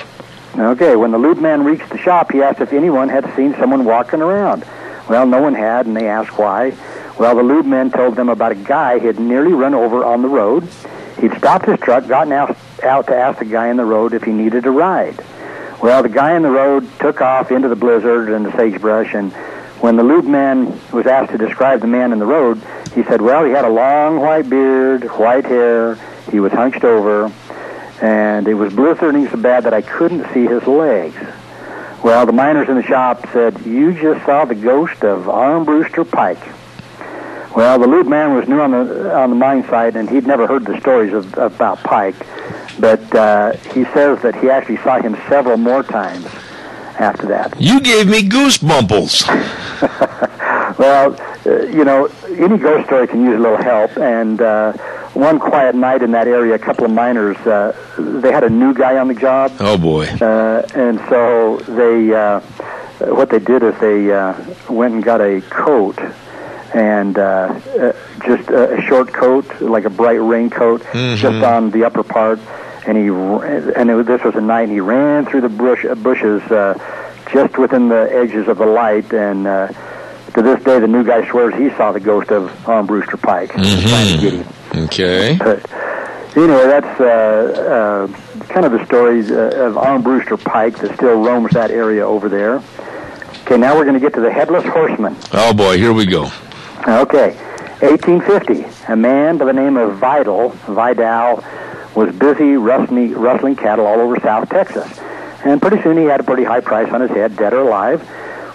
Okay, 0.54 0.98
when 0.98 1.12
the 1.12 1.18
lube 1.18 1.40
man 1.40 1.64
reached 1.64 1.90
the 1.90 1.98
shop, 1.98 2.30
he 2.34 2.42
asked 2.42 2.60
if 2.60 2.74
anyone 2.74 3.08
had 3.08 3.24
seen 3.38 3.56
someone 3.58 3.86
walking 3.86 4.22
around. 4.22 4.66
Well, 5.10 5.26
no 5.26 5.42
one 5.42 5.54
had, 5.54 5.86
and 5.86 5.96
they 5.96 6.08
asked 6.08 6.38
why. 6.38 6.74
Well, 7.20 7.36
the 7.36 7.44
lube 7.44 7.66
man 7.66 7.92
told 7.92 8.16
them 8.16 8.30
about 8.30 8.52
a 8.52 8.56
guy 8.56 9.00
he 9.00 9.08
had 9.08 9.20
nearly 9.20 9.54
run 9.54 9.74
over 9.74 10.04
on 10.04 10.22
the 10.22 10.28
road. 10.28 10.68
He'd 11.20 11.36
stopped 11.38 11.66
his 11.66 11.80
truck, 11.80 12.08
gotten 12.08 12.34
out, 12.34 12.56
out 12.84 13.08
to 13.08 13.16
ask 13.16 13.40
the 13.40 13.46
guy 13.46 13.68
in 13.68 13.78
the 13.78 13.86
road 13.86 14.14
if 14.14 14.24
he 14.24 14.32
needed 14.32 14.66
a 14.66 14.72
ride. 14.72 15.20
Well, 15.82 16.04
the 16.04 16.10
guy 16.10 16.36
in 16.36 16.44
the 16.44 16.50
road 16.50 16.88
took 17.00 17.22
off 17.22 17.52
into 17.52 17.68
the 17.68 17.76
blizzard 17.76 18.30
and 18.30 18.46
the 18.46 18.52
sagebrush, 18.56 19.14
and 19.14 19.32
when 19.82 19.96
the 19.96 20.04
lube 20.04 20.26
man 20.26 20.80
was 20.92 21.08
asked 21.08 21.32
to 21.32 21.38
describe 21.38 21.82
the 21.82 21.88
man 21.88 22.14
in 22.14 22.20
the 22.20 22.26
road, 22.26 22.62
he 22.94 23.04
said, 23.04 23.22
well, 23.22 23.44
he 23.44 23.52
had 23.52 23.66
a 23.66 23.70
long 23.70 24.20
white 24.20 24.50
beard, 24.50 25.04
white 25.18 25.46
hair, 25.46 25.96
he 26.32 26.40
was 26.40 26.52
hunched 26.52 26.84
over, 26.84 27.32
and 28.02 28.48
it 28.48 28.54
was 28.54 28.74
blizzarding 28.74 29.30
so 29.30 29.38
bad 29.38 29.64
that 29.64 29.74
I 29.74 29.82
couldn't 29.82 30.32
see 30.34 30.46
his 30.46 30.66
legs. 30.68 31.18
Well, 32.04 32.26
the 32.26 32.32
miners 32.32 32.68
in 32.68 32.76
the 32.76 32.84
shop 32.84 33.28
said, 33.32 33.64
you 33.66 33.94
just 33.94 34.26
saw 34.26 34.46
the 34.46 34.56
ghost 34.56 35.04
of 35.04 35.30
Arm 35.30 35.66
Brewster 35.66 36.04
Pike. 36.04 36.42
Well, 37.56 37.78
the 37.80 37.88
lube 37.88 38.08
man 38.08 38.34
was 38.34 38.48
new 38.48 38.60
on 38.62 38.72
the 38.72 39.14
on 39.14 39.30
the 39.30 39.36
mine 39.36 39.66
site, 39.68 39.98
and 39.98 40.10
he'd 40.10 40.26
never 40.26 40.48
heard 40.48 40.66
the 40.66 40.80
stories 40.80 41.12
of, 41.12 41.38
about 41.38 41.84
Pike, 41.84 42.16
but 42.80 43.14
uh, 43.14 43.52
he 43.74 43.84
says 43.86 44.22
that 44.22 44.36
he 44.36 44.50
actually 44.50 44.78
saw 44.78 45.02
him 45.02 45.18
several 45.28 45.58
more 45.58 45.84
times 45.84 46.26
after 46.98 47.28
that. 47.28 47.60
You 47.60 47.82
gave 47.82 48.08
me 48.08 48.28
goosebumples. 48.28 49.28
well, 50.80 51.16
uh, 51.46 51.64
you 51.66 51.84
know, 51.84 52.06
any 52.30 52.58
ghost 52.58 52.86
story 52.88 53.08
can 53.08 53.24
use 53.24 53.36
a 53.36 53.40
little 53.40 53.62
help. 53.62 53.98
And 53.98 54.42
uh, 54.42 54.74
one 55.14 55.40
quiet 55.40 55.76
night 55.76 56.02
in 56.02 56.12
that 56.12 56.28
area, 56.28 56.56
a 56.56 56.60
couple 56.60 56.86
of 56.86 56.92
miners, 56.92 57.38
uh, 57.46 57.76
they 57.98 58.32
had 58.32 58.44
a 58.44 58.50
new 58.50 58.74
guy 58.74 58.98
on 58.98 59.08
the 59.08 59.14
job. 59.16 59.52
Oh 59.60 59.78
boy! 59.78 60.06
Uh, 60.08 60.66
and 60.74 61.00
so 61.10 61.58
they, 61.68 62.14
uh, 62.14 62.40
what 63.14 63.30
they 63.30 63.40
did 63.40 63.64
is 63.64 63.78
they 63.80 64.12
uh, 64.12 64.34
went 64.70 64.94
and 64.94 65.04
got 65.04 65.22
a 65.22 65.42
coat 65.50 66.00
and 66.74 67.18
uh, 67.18 67.22
uh, 67.80 67.94
just 68.26 68.50
a, 68.50 68.78
a 68.78 68.82
short 68.84 69.12
coat, 69.12 69.46
like 69.62 69.84
a 69.86 69.90
bright 69.90 70.22
raincoat, 70.22 70.82
Mhm. 70.84 71.18
just 71.18 71.44
on 71.44 71.72
the 71.72 71.84
upper 71.84 72.04
part. 72.04 72.40
And 72.88 72.98
he 72.98 73.08
and 73.10 73.90
it, 73.92 74.06
this 74.08 74.24
was 74.24 74.36
a 74.36 74.42
night, 74.42 74.64
and 74.64 74.72
he 74.72 74.80
ran 74.80 75.26
through 75.26 75.42
the 75.42 75.50
bush 75.50 75.86
uh, 75.86 75.94
bushes 75.96 76.42
uh, 76.52 76.74
just 77.32 77.58
within 77.58 77.90
the 77.90 78.10
edges 78.12 78.48
of 78.48 78.58
the 78.58 78.66
light. 78.66 79.12
And 79.14 79.46
uh, 79.46 79.68
to 80.34 80.42
this 80.42 80.64
day, 80.64 80.80
the 80.80 80.88
new 80.88 81.04
guy 81.04 81.28
swears 81.30 81.54
he 81.56 81.70
saw 81.78 81.92
the 81.92 82.00
ghost 82.00 82.32
of 82.32 82.50
Arm 82.68 82.88
Brewster 82.88 83.18
Pike 83.18 83.52
trying 83.52 84.16
to 84.16 84.18
get 84.22 84.34
him. 84.34 84.46
Okay. 84.86 85.38
But 85.38 85.70
anyway, 86.36 86.68
that's 86.68 87.00
uh, 87.00 88.08
uh, 88.08 88.44
kind 88.48 88.66
of 88.66 88.72
the 88.72 88.86
story 88.86 89.22
uh, 89.26 89.68
of 89.68 89.78
Arm 89.78 90.02
Brewster 90.02 90.38
Pike 90.38 90.78
that 90.80 90.96
still 90.96 91.22
roams 91.22 91.52
that 91.54 91.72
area 91.72 92.06
over 92.06 92.30
there. 92.30 92.62
Okay, 93.44 93.58
now 93.58 93.76
we're 93.76 93.84
going 93.84 93.96
to 93.96 94.00
get 94.00 94.14
to 94.14 94.22
the 94.22 94.32
Headless 94.32 94.66
Horseman. 94.66 95.16
Oh 95.34 95.54
boy, 95.54 95.78
here 95.78 95.94
we 95.94 96.06
go. 96.06 96.32
Okay, 96.88 97.36
1850. 97.82 98.66
A 98.92 98.96
man 98.96 99.38
by 99.38 99.46
the 99.46 99.54
name 99.54 99.78
of 99.78 99.98
Vidal, 99.98 100.50
Vidal, 100.68 101.44
was 101.96 102.16
busy 102.16 102.56
rustling, 102.56 103.14
rustling 103.14 103.56
cattle 103.56 103.86
all 103.86 104.00
over 104.00 104.20
South 104.20 104.50
Texas. 104.50 105.00
And 105.44 105.62
pretty 105.62 105.82
soon 105.82 105.98
he 105.98 106.06
had 106.06 106.20
a 106.20 106.24
pretty 106.24 106.44
high 106.44 106.62
price 106.62 106.92
on 106.94 107.02
his 107.02 107.10
head, 107.10 107.36
dead 107.36 107.54
or 107.54 107.62
alive. 107.62 108.08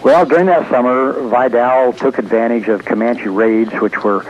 Well, 0.03 0.25
during 0.25 0.47
that 0.47 0.71
summer, 0.71 1.13
Vidal 1.29 1.93
took 1.93 2.19
advantage 2.19 2.69
of 2.69 2.85
Comanche 2.85 3.29
raids, 3.29 3.73
which 3.75 4.05
were 4.05 4.25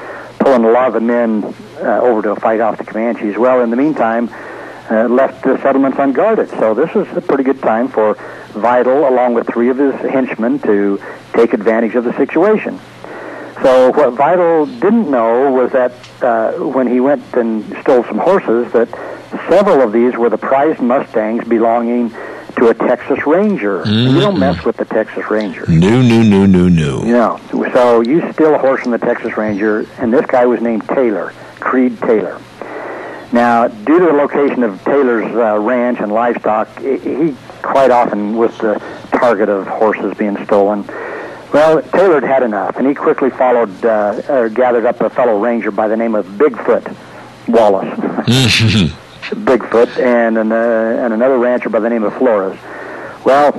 pulling 0.47 0.65
a 0.65 0.71
lot 0.71 0.87
of 0.87 0.95
the 0.95 1.01
men 1.01 1.43
uh, 1.79 2.01
over 2.01 2.23
to 2.23 2.37
fight 2.37 2.61
off 2.61 2.79
the 2.79 2.85
Comanches. 2.85 3.37
Well, 3.37 3.63
in 3.63 3.71
the 3.71 3.77
meantime, 3.77 4.29
uh, 4.89 5.09
left 5.09 5.43
the 5.43 5.61
settlements 5.61 5.99
unguarded. 5.99 6.51
So 6.51 6.73
this 6.73 6.95
was 6.95 7.09
a 7.17 7.21
pretty 7.21 7.43
good 7.43 7.61
time 7.61 7.89
for 7.89 8.15
Vidal, 8.53 9.09
along 9.09 9.35
with 9.35 9.49
three 9.49 9.71
of 9.71 9.79
his 9.79 9.93
henchmen, 10.09 10.61
to 10.61 11.03
take 11.33 11.53
advantage 11.53 11.97
of 11.97 12.05
the 12.05 12.17
situation. 12.17 12.79
So 13.61 13.91
what 13.91 14.13
Vidal 14.13 14.67
didn't 14.67 15.11
know 15.11 15.51
was 15.51 15.73
that 15.73 15.93
uh, 16.23 16.53
when 16.53 16.87
he 16.87 17.01
went 17.01 17.25
and 17.35 17.65
stole 17.83 18.05
some 18.05 18.19
horses, 18.19 18.71
that 18.71 18.89
several 19.49 19.83
of 19.83 19.91
these 19.91 20.15
were 20.15 20.31
the 20.31 20.39
prized 20.39 20.79
Mustangs 20.79 21.45
belonging 21.49 22.15
to 22.67 22.85
a 22.85 22.89
Texas 22.89 23.27
Ranger. 23.27 23.83
You 23.87 24.21
don't 24.21 24.39
mess 24.39 24.65
with 24.65 24.77
the 24.77 24.85
Texas 24.85 25.31
Ranger. 25.31 25.67
New, 25.69 26.03
new, 26.03 26.25
new, 26.25 26.47
new, 26.47 26.71
new. 26.71 27.01
You 27.07 27.13
know, 27.13 27.41
so 27.73 28.01
you 28.01 28.33
steal 28.33 28.55
a 28.55 28.59
horse 28.59 28.83
from 28.83 28.93
the 28.93 28.99
Texas 28.99 29.37
Ranger, 29.37 29.87
and 29.99 30.13
this 30.13 30.27
guy 30.27 30.47
was 30.47 30.61
named 30.61 30.87
Taylor, 30.89 31.33
Creed 31.61 31.99
Taylor. 32.01 32.41
Now, 33.33 33.69
due 33.69 33.99
to 33.99 34.07
the 34.07 34.13
location 34.13 34.63
of 34.63 34.83
Taylor's 34.85 35.35
uh, 35.35 35.59
ranch 35.59 35.99
and 36.01 36.13
livestock, 36.13 36.69
he 36.79 36.97
he 36.99 37.37
quite 37.63 37.91
often 37.91 38.37
was 38.37 38.57
the 38.59 38.81
target 39.13 39.49
of 39.49 39.67
horses 39.67 40.15
being 40.17 40.43
stolen. 40.45 40.85
Well, 41.53 41.83
Taylor 41.83 42.21
had 42.21 42.25
had 42.25 42.43
enough, 42.43 42.77
and 42.77 42.87
he 42.87 42.95
quickly 42.95 43.31
followed, 43.31 43.85
uh, 43.85 44.23
or 44.29 44.49
gathered 44.49 44.87
up 44.87 45.01
a 45.01 45.11
fellow 45.11 45.39
ranger 45.39 45.71
by 45.71 45.89
the 45.89 45.97
name 45.97 46.15
of 46.15 46.27
Bigfoot 46.27 46.97
Wallace. 47.49 48.27
Bigfoot 49.31 49.99
and 49.99 50.39
an, 50.39 50.53
uh, 50.53 51.01
and 51.05 51.13
another 51.13 51.39
rancher 51.39 51.69
by 51.69 51.81
the 51.81 51.91
name 51.91 52.05
of 52.05 52.15
Flores. 52.17 52.59
Well, 53.25 53.53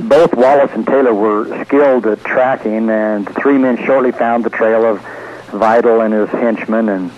both 0.00 0.34
Wallace 0.34 0.70
and 0.72 0.86
Taylor 0.86 1.12
were 1.12 1.64
skilled 1.64 2.06
at 2.06 2.24
tracking, 2.24 2.88
and 2.88 3.26
the 3.26 3.34
three 3.34 3.58
men 3.58 3.76
shortly 3.84 4.12
found 4.12 4.44
the 4.44 4.50
trail 4.50 4.84
of 4.84 5.00
Vidal 5.50 6.00
and 6.00 6.14
his 6.14 6.30
henchmen. 6.30 6.88
And 6.88 7.10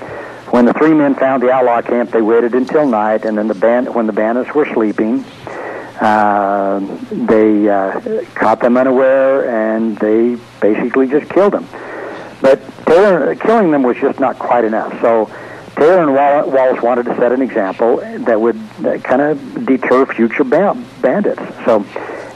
when 0.50 0.64
the 0.64 0.72
three 0.72 0.94
men 0.94 1.14
found 1.14 1.42
the 1.42 1.50
outlaw 1.50 1.82
camp, 1.82 2.10
they 2.10 2.22
waited 2.22 2.54
until 2.54 2.86
night, 2.86 3.24
and 3.24 3.38
then 3.38 3.48
the 3.48 3.54
band, 3.54 3.94
when 3.94 4.06
the 4.06 4.12
bandits 4.12 4.52
were 4.54 4.66
sleeping, 4.72 5.24
uh, 6.00 6.80
they 7.12 7.68
uh, 7.68 8.24
caught 8.34 8.60
them 8.60 8.76
unaware, 8.76 9.48
and 9.48 9.96
they 9.98 10.36
basically 10.60 11.06
just 11.06 11.30
killed 11.30 11.52
them. 11.52 11.68
But 12.40 12.60
Taylor, 12.86 13.34
killing 13.36 13.70
them 13.70 13.84
was 13.84 13.96
just 13.96 14.18
not 14.18 14.38
quite 14.38 14.64
enough. 14.64 15.00
So 15.00 15.30
Taylor 15.76 16.02
and 16.02 16.14
Wallace 16.14 16.82
wanted 16.82 17.06
to 17.06 17.16
set 17.16 17.32
an 17.32 17.42
example 17.42 17.96
that 17.96 18.40
would 18.40 18.60
kind 19.02 19.20
of 19.20 19.66
deter 19.66 20.06
future 20.06 20.44
bandits. 20.44 21.42
So 21.64 21.84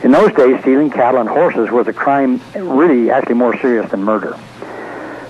in 0.03 0.11
those 0.11 0.33
days, 0.33 0.61
stealing 0.61 0.91
cattle 0.91 1.21
and 1.21 1.29
horses 1.29 1.71
was 1.71 1.87
a 1.89 1.93
crime 1.93 2.41
really 2.55 3.11
actually 3.11 3.35
more 3.35 3.57
serious 3.59 3.91
than 3.91 4.03
murder. 4.03 4.39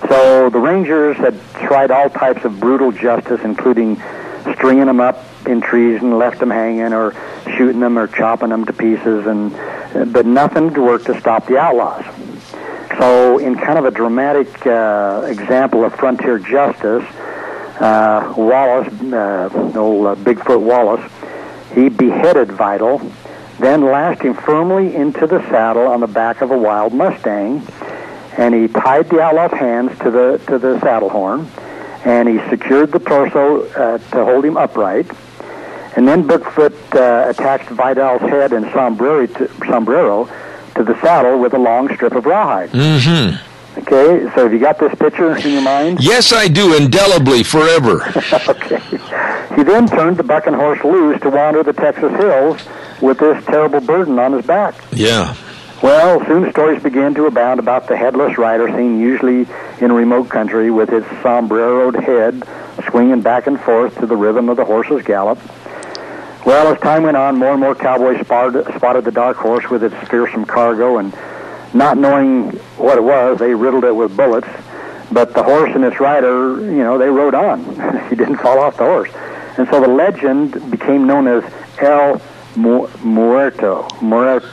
So 0.08 0.48
the 0.48 0.58
Rangers 0.58 1.16
had 1.16 1.38
tried 1.54 1.90
all 1.90 2.08
types 2.08 2.44
of 2.44 2.58
brutal 2.60 2.92
justice, 2.92 3.40
including 3.44 4.00
stringing 4.54 4.86
them 4.86 5.00
up 5.00 5.24
in 5.46 5.60
trees 5.60 6.00
and 6.00 6.18
left 6.18 6.38
them 6.38 6.50
hanging, 6.50 6.92
or 6.92 7.14
shooting 7.56 7.80
them, 7.80 7.98
or 7.98 8.06
chopping 8.06 8.50
them 8.50 8.64
to 8.64 8.72
pieces, 8.72 9.26
and 9.26 9.52
but 10.12 10.24
nothing 10.24 10.72
to 10.74 10.82
work 10.82 11.04
to 11.04 11.18
stop 11.20 11.46
the 11.46 11.58
outlaws. 11.58 12.04
So, 12.98 13.38
in 13.38 13.56
kind 13.56 13.78
of 13.78 13.84
a 13.84 13.90
dramatic 13.90 14.66
uh, 14.66 15.24
example 15.26 15.84
of 15.84 15.94
frontier 15.94 16.38
justice, 16.38 17.04
uh, 17.80 18.34
Wallace, 18.36 18.92
uh, 19.02 19.48
old 19.76 20.06
uh, 20.06 20.14
Bigfoot 20.16 20.60
Wallace, 20.60 21.10
he 21.74 21.88
beheaded 21.88 22.50
Vidal, 22.52 23.00
then 23.58 23.82
lashed 23.82 24.22
him 24.22 24.34
firmly 24.34 24.94
into 24.94 25.26
the 25.26 25.40
saddle 25.48 25.86
on 25.88 26.00
the 26.00 26.06
back 26.06 26.40
of 26.40 26.50
a 26.50 26.58
wild 26.58 26.92
Mustang, 26.92 27.66
and 28.36 28.54
he 28.54 28.68
tied 28.68 29.08
the 29.10 29.20
outlaw's 29.20 29.52
hands 29.52 29.98
to 29.98 30.10
the 30.10 30.40
to 30.46 30.58
the 30.58 30.78
saddle 30.80 31.08
horn, 31.08 31.48
and 32.04 32.28
he 32.28 32.38
secured 32.48 32.92
the 32.92 33.00
torso 33.00 33.64
uh, 33.70 33.98
to 33.98 34.24
hold 34.24 34.44
him 34.44 34.56
upright. 34.56 35.10
And 35.96 36.06
then 36.06 36.28
Bigfoot 36.28 36.94
uh, 36.94 37.28
attached 37.30 37.68
Vidal's 37.70 38.20
head 38.20 38.52
and 38.52 38.70
sombrero 38.72 39.26
to, 39.26 39.48
sombrero 39.66 40.28
to 40.76 40.84
the 40.84 41.00
saddle 41.00 41.40
with 41.40 41.54
a 41.54 41.58
long 41.58 41.92
strip 41.94 42.12
of 42.14 42.24
rawhide. 42.24 42.70
Mm-hmm. 42.70 43.47
Okay, 43.78 44.24
so 44.34 44.42
have 44.42 44.52
you 44.52 44.58
got 44.58 44.78
this 44.78 44.94
picture 44.96 45.36
in 45.36 45.52
your 45.52 45.62
mind? 45.62 46.02
Yes, 46.02 46.32
I 46.32 46.48
do, 46.48 46.76
indelibly, 46.76 47.44
forever. 47.44 48.02
okay. 48.48 48.80
He 49.54 49.62
then 49.62 49.86
turned 49.86 50.16
the 50.16 50.24
bucking 50.24 50.54
horse 50.54 50.82
loose 50.82 51.20
to 51.20 51.30
wander 51.30 51.62
the 51.62 51.72
Texas 51.72 52.12
hills 52.12 52.60
with 53.00 53.18
this 53.18 53.44
terrible 53.44 53.80
burden 53.80 54.18
on 54.18 54.32
his 54.32 54.44
back. 54.44 54.74
Yeah. 54.92 55.36
Well, 55.82 56.24
soon 56.26 56.50
stories 56.50 56.82
began 56.82 57.14
to 57.14 57.26
abound 57.26 57.60
about 57.60 57.86
the 57.86 57.96
headless 57.96 58.36
rider 58.36 58.66
seen 58.76 58.98
usually 58.98 59.46
in 59.80 59.92
remote 59.92 60.28
country 60.28 60.72
with 60.72 60.88
his 60.88 61.04
sombreroed 61.22 61.94
head 61.94 62.42
swinging 62.90 63.20
back 63.20 63.46
and 63.46 63.60
forth 63.60 63.96
to 64.00 64.06
the 64.06 64.16
rhythm 64.16 64.48
of 64.48 64.56
the 64.56 64.64
horse's 64.64 65.02
gallop. 65.04 65.38
Well, 66.44 66.72
as 66.72 66.80
time 66.80 67.04
went 67.04 67.16
on, 67.16 67.36
more 67.36 67.52
and 67.52 67.60
more 67.60 67.76
cowboys 67.76 68.20
spotted, 68.20 68.66
spotted 68.74 69.04
the 69.04 69.12
dark 69.12 69.36
horse 69.36 69.68
with 69.70 69.84
its 69.84 69.94
fearsome 70.08 70.46
cargo, 70.46 70.98
and 70.98 71.12
not 71.74 71.96
knowing 71.98 72.50
what 72.76 72.98
it 72.98 73.02
was, 73.04 73.38
they 73.38 73.54
riddled 73.54 73.84
it 73.84 73.94
with 73.94 74.16
bullets. 74.16 74.48
But 75.10 75.32
the 75.34 75.42
horse 75.42 75.70
and 75.74 75.84
its 75.84 76.00
rider, 76.00 76.60
you 76.60 76.82
know, 76.84 76.98
they 76.98 77.08
rode 77.08 77.34
on. 77.34 77.64
he 78.10 78.16
didn't 78.16 78.36
fall 78.38 78.58
off 78.58 78.76
the 78.76 78.84
horse. 78.84 79.10
And 79.56 79.66
so 79.68 79.80
the 79.80 79.88
legend 79.88 80.70
became 80.70 81.06
known 81.06 81.26
as 81.26 81.42
El 81.78 82.20
Mu- 82.56 82.88
Muerto. 83.02 83.88
Muerto. 84.02 84.46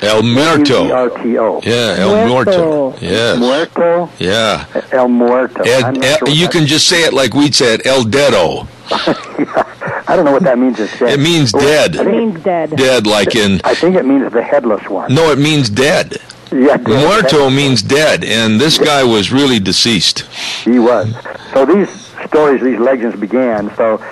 El 0.00 0.22
Muerto. 0.22 0.82
M-U-E-R-T-O. 0.82 1.60
Yeah, 1.64 1.96
El 1.98 2.26
Muerto. 2.28 2.94
Yes. 3.00 3.38
Muerto. 3.38 4.08
Yeah. 4.18 4.66
El 4.92 5.08
Muerto. 5.08 5.62
Ed, 5.62 5.98
El- 6.02 6.18
sure 6.18 6.28
you 6.28 6.46
that- 6.46 6.52
can 6.52 6.66
just 6.66 6.88
say 6.88 7.04
it 7.04 7.12
like 7.12 7.34
we'd 7.34 7.54
say 7.54 7.74
it, 7.74 7.86
El 7.86 8.04
Dedo. 8.04 8.66
I 10.08 10.16
don't 10.16 10.24
know 10.24 10.32
what 10.32 10.42
that 10.44 10.58
means 10.58 10.78
instead. 10.80 11.10
It 11.10 11.20
means 11.20 11.52
dead. 11.52 11.96
It 11.96 12.06
means 12.06 12.42
dead. 12.42 12.70
Dead, 12.76 13.06
like 13.06 13.34
in. 13.36 13.60
I 13.64 13.74
think 13.74 13.96
it 13.96 14.04
means 14.04 14.30
the 14.32 14.42
headless 14.42 14.88
one. 14.88 15.14
No, 15.14 15.30
it 15.32 15.38
means 15.38 15.68
dead. 15.70 16.16
Yeah. 16.52 16.76
Muerto 16.76 17.48
means 17.48 17.82
dead, 17.82 18.24
and 18.24 18.60
this 18.60 18.78
guy 18.78 19.02
was 19.04 19.32
really 19.32 19.58
deceased. 19.58 20.20
He 20.64 20.78
was. 20.78 21.14
So 21.54 21.64
these 21.64 21.88
stories, 22.26 22.62
these 22.62 22.78
legends 22.78 23.18
began. 23.18 23.74
So 23.76 24.02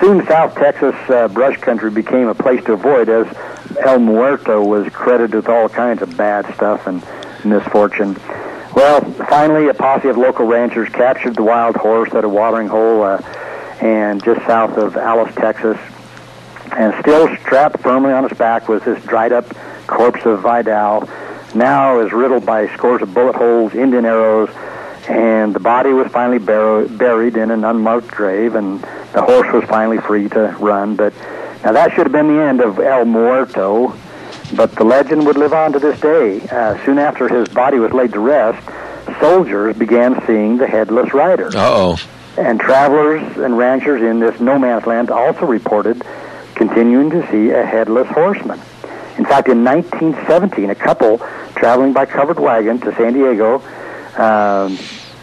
soon 0.00 0.24
South 0.26 0.54
Texas 0.54 0.94
uh, 1.08 1.28
brush 1.28 1.58
country 1.60 1.90
became 1.90 2.28
a 2.28 2.34
place 2.34 2.62
to 2.64 2.74
avoid 2.74 3.08
as 3.08 3.26
El 3.80 3.98
Muerto 3.98 4.64
was 4.64 4.88
credited 4.92 5.34
with 5.34 5.48
all 5.48 5.68
kinds 5.68 6.02
of 6.02 6.16
bad 6.16 6.52
stuff 6.54 6.86
and 6.86 7.02
misfortune. 7.44 8.16
Well, 8.74 9.00
finally, 9.28 9.68
a 9.68 9.74
posse 9.74 10.08
of 10.08 10.16
local 10.16 10.46
ranchers 10.46 10.88
captured 10.90 11.34
the 11.34 11.42
wild 11.42 11.76
horse 11.76 12.14
at 12.14 12.24
a 12.24 12.28
watering 12.28 12.68
hole 12.68 13.02
uh, 13.02 13.20
and 13.80 14.22
just 14.22 14.40
south 14.46 14.76
of 14.76 14.96
Alice, 14.96 15.34
Texas. 15.34 15.78
And 16.72 16.94
still 17.00 17.34
strapped 17.38 17.80
firmly 17.80 18.12
on 18.12 18.28
his 18.28 18.38
back 18.38 18.68
was 18.68 18.82
this 18.84 19.02
dried 19.04 19.32
up 19.32 19.44
corpse 19.88 20.24
of 20.24 20.40
Vidal, 20.40 21.08
now 21.54 22.00
is 22.00 22.12
riddled 22.12 22.46
by 22.46 22.68
scores 22.74 23.02
of 23.02 23.12
bullet 23.14 23.34
holes, 23.34 23.74
Indian 23.74 24.04
arrows, 24.04 24.50
and 25.08 25.54
the 25.54 25.60
body 25.60 25.92
was 25.92 26.10
finally 26.12 26.38
bur- 26.38 26.86
buried 26.88 27.36
in 27.36 27.50
an 27.50 27.64
unmarked 27.64 28.08
grave, 28.08 28.54
and 28.54 28.80
the 29.12 29.22
horse 29.22 29.52
was 29.52 29.64
finally 29.64 29.98
free 29.98 30.28
to 30.28 30.56
run. 30.60 30.96
But 30.96 31.12
now 31.64 31.72
that 31.72 31.90
should 31.92 32.06
have 32.06 32.12
been 32.12 32.28
the 32.28 32.42
end 32.42 32.60
of 32.60 32.78
El 32.78 33.04
Muerto, 33.04 33.94
but 34.54 34.74
the 34.76 34.84
legend 34.84 35.26
would 35.26 35.36
live 35.36 35.52
on 35.52 35.72
to 35.72 35.78
this 35.78 36.00
day. 36.00 36.40
Uh, 36.48 36.82
soon 36.84 36.98
after 36.98 37.28
his 37.28 37.48
body 37.48 37.78
was 37.78 37.92
laid 37.92 38.12
to 38.12 38.20
rest, 38.20 38.66
soldiers 39.20 39.76
began 39.76 40.24
seeing 40.26 40.56
the 40.56 40.66
headless 40.66 41.12
rider. 41.12 41.48
Uh-oh. 41.48 41.98
And 42.38 42.60
travelers 42.60 43.36
and 43.38 43.58
ranchers 43.58 44.02
in 44.02 44.20
this 44.20 44.40
no 44.40 44.58
man's 44.58 44.86
land 44.86 45.10
also 45.10 45.46
reported 45.46 46.02
continuing 46.54 47.10
to 47.10 47.26
see 47.30 47.50
a 47.50 47.64
headless 47.64 48.08
horseman. 48.08 48.60
In 49.30 49.36
fact, 49.36 49.48
in 49.48 49.62
1917, 49.62 50.70
a 50.70 50.74
couple 50.74 51.18
traveling 51.54 51.92
by 51.92 52.04
covered 52.04 52.40
wagon 52.40 52.80
to 52.80 52.92
San 52.96 53.12
Diego 53.12 53.62
um, 54.16 54.76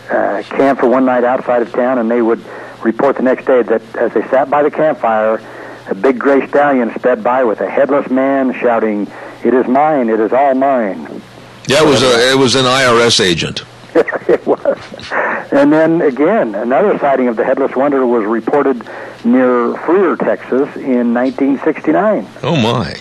uh, 0.10 0.42
camped 0.48 0.80
for 0.80 0.88
one 0.88 1.04
night 1.04 1.26
outside 1.26 1.62
of 1.62 1.74
town, 1.74 1.98
and 1.98 2.10
they 2.10 2.22
would 2.22 2.42
report 2.82 3.18
the 3.18 3.24
next 3.24 3.44
day 3.44 3.64
that 3.64 3.82
as 3.98 4.14
they 4.14 4.22
sat 4.30 4.50
by 4.50 4.64
the 4.64 4.72
campfire, 4.72 5.42
a 5.90 5.94
big 5.94 6.18
gray 6.18 6.48
stallion 6.48 6.90
sped 6.98 7.22
by 7.22 7.44
with 7.44 7.60
a 7.60 7.70
headless 7.70 8.10
man 8.10 8.54
shouting, 8.54 9.12
"It 9.44 9.54
is 9.54 9.68
mine! 9.68 10.08
It 10.08 10.22
is 10.22 10.32
all 10.32 10.54
mine!" 10.54 11.22
Yeah, 11.68 11.84
it 11.84 11.88
was 11.90 12.02
a, 12.02 12.32
it 12.32 12.38
was 12.38 12.56
an 12.56 12.64
IRS 12.64 13.20
agent. 13.20 13.66
it 13.94 14.48
was. 14.48 14.78
And 15.52 15.74
then 15.74 16.02
again, 16.02 16.56
another 16.56 16.98
sighting 17.00 17.28
of 17.28 17.36
the 17.36 17.44
headless 17.44 17.76
wonder 17.76 18.06
was 18.06 18.24
reported 18.24 18.88
near 19.26 19.76
Freer, 19.80 20.16
Texas, 20.16 20.74
in 20.78 21.14
1969. 21.14 22.26
Oh 22.44 22.56
my! 22.56 22.96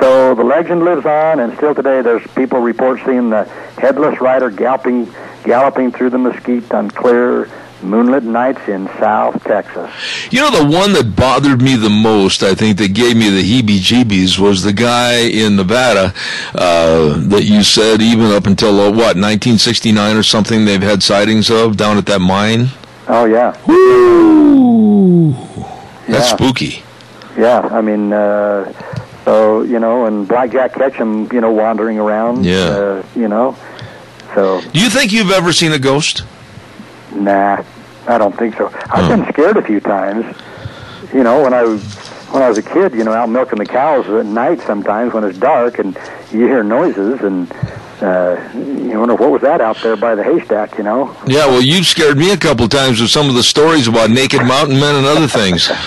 So 0.00 0.34
the 0.34 0.44
legend 0.44 0.84
lives 0.84 1.06
on, 1.06 1.40
and 1.40 1.56
still 1.56 1.74
today, 1.74 2.02
there's 2.02 2.26
people 2.32 2.60
report 2.60 3.00
seeing 3.04 3.30
the 3.30 3.44
headless 3.78 4.20
rider 4.20 4.50
galloping, 4.50 5.12
galloping 5.44 5.90
through 5.92 6.10
the 6.10 6.18
mesquite 6.18 6.70
on 6.72 6.90
clear 6.90 7.48
moonlit 7.80 8.24
nights 8.24 8.60
in 8.68 8.86
South 8.98 9.42
Texas. 9.44 9.88
You 10.32 10.40
know, 10.40 10.50
the 10.50 10.66
one 10.76 10.92
that 10.94 11.14
bothered 11.16 11.62
me 11.62 11.76
the 11.76 11.88
most, 11.88 12.42
I 12.42 12.54
think, 12.54 12.76
that 12.78 12.92
gave 12.92 13.16
me 13.16 13.30
the 13.30 13.42
heebie-jeebies, 13.42 14.38
was 14.38 14.62
the 14.62 14.72
guy 14.72 15.20
in 15.20 15.56
Nevada 15.56 16.12
uh, 16.54 17.16
that 17.28 17.44
you 17.44 17.62
said 17.62 18.02
even 18.02 18.26
up 18.32 18.46
until 18.46 18.80
uh, 18.80 18.90
what 18.90 19.16
1969 19.16 20.16
or 20.16 20.22
something 20.24 20.64
they've 20.64 20.82
had 20.82 21.02
sightings 21.02 21.50
of 21.50 21.76
down 21.76 21.96
at 21.98 22.06
that 22.06 22.20
mine. 22.20 22.66
Oh 23.06 23.24
yeah. 23.24 23.56
Woo! 23.66 25.32
That's 26.08 26.30
Yeah. 26.30 26.36
spooky. 26.36 26.82
Yeah, 27.38 27.60
I 27.70 27.80
mean, 27.80 28.12
uh, 28.12 28.72
so 29.28 29.62
you 29.62 29.78
know, 29.78 30.06
and 30.06 30.26
Blackjack 30.26 30.72
Ketchum, 30.72 31.28
you 31.32 31.40
know, 31.42 31.50
wandering 31.52 31.98
around. 31.98 32.46
Yeah. 32.46 32.56
Uh, 32.80 33.02
you 33.14 33.28
know, 33.28 33.56
so 34.34 34.62
Do 34.72 34.80
you 34.80 34.88
think 34.88 35.12
you've 35.12 35.30
ever 35.30 35.52
seen 35.52 35.72
a 35.72 35.78
ghost? 35.78 36.22
nah, 37.14 37.62
I 38.06 38.16
don't 38.18 38.36
think 38.38 38.56
so. 38.56 38.70
I've 38.90 39.04
Oh. 39.04 39.08
been 39.16 39.26
scared 39.32 39.56
a 39.58 39.62
few 39.62 39.80
times. 39.80 40.24
You 41.12 41.22
know, 41.24 41.42
when 41.42 41.52
I 41.52 41.62
was 41.62 41.82
when 42.32 42.42
I 42.42 42.48
was 42.48 42.56
a 42.58 42.62
kid, 42.62 42.94
you 42.94 43.04
know, 43.04 43.12
out 43.12 43.28
milking 43.28 43.58
the 43.58 43.66
cows 43.66 44.06
at 44.08 44.24
night 44.26 44.60
sometimes 44.66 45.12
when 45.12 45.24
it's 45.24 45.38
dark 45.38 45.78
and 45.78 45.96
you 46.32 46.46
hear 46.46 46.62
noises 46.62 47.20
and 47.20 47.50
uh, 48.00 48.36
you 48.54 48.98
wonder 48.98 49.14
what 49.14 49.30
was 49.30 49.42
that 49.42 49.60
out 49.60 49.76
there 49.82 49.96
by 49.96 50.14
the 50.14 50.22
haystack. 50.24 50.78
You 50.78 50.84
know. 50.84 51.14
Yeah, 51.26 51.46
well, 51.46 51.60
you've 51.62 51.86
scared 51.86 52.16
me 52.16 52.30
a 52.32 52.36
couple 52.38 52.66
times 52.68 53.00
with 53.00 53.10
some 53.10 53.28
of 53.28 53.34
the 53.34 53.42
stories 53.42 53.88
about 53.88 54.08
naked 54.10 54.42
mountain 54.46 54.78
men 54.80 54.94
and 54.94 55.06
other 55.06 55.26
things. 55.28 55.70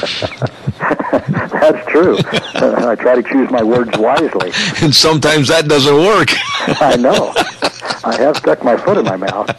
That's 1.71 1.87
true. 1.89 2.17
uh, 2.17 2.87
I 2.89 2.95
try 2.95 3.15
to 3.15 3.23
choose 3.23 3.49
my 3.49 3.63
words 3.63 3.97
wisely. 3.97 4.51
and 4.81 4.93
sometimes 4.93 5.47
that 5.47 5.67
doesn't 5.67 5.95
work. 5.95 6.29
I 6.81 6.97
know. 6.97 7.33
I 8.03 8.15
have 8.17 8.37
stuck 8.37 8.63
my 8.63 8.77
foot 8.77 8.97
in 8.97 9.05
my 9.05 9.17
mouth. 9.17 9.49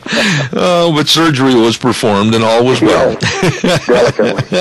Oh, 0.53 0.93
but 0.95 1.09
surgery 1.09 1.55
was 1.55 1.77
performed 1.77 2.35
and 2.35 2.43
all 2.43 2.65
was 2.65 2.81
well. 2.81 3.17
Delicately. 3.87 4.59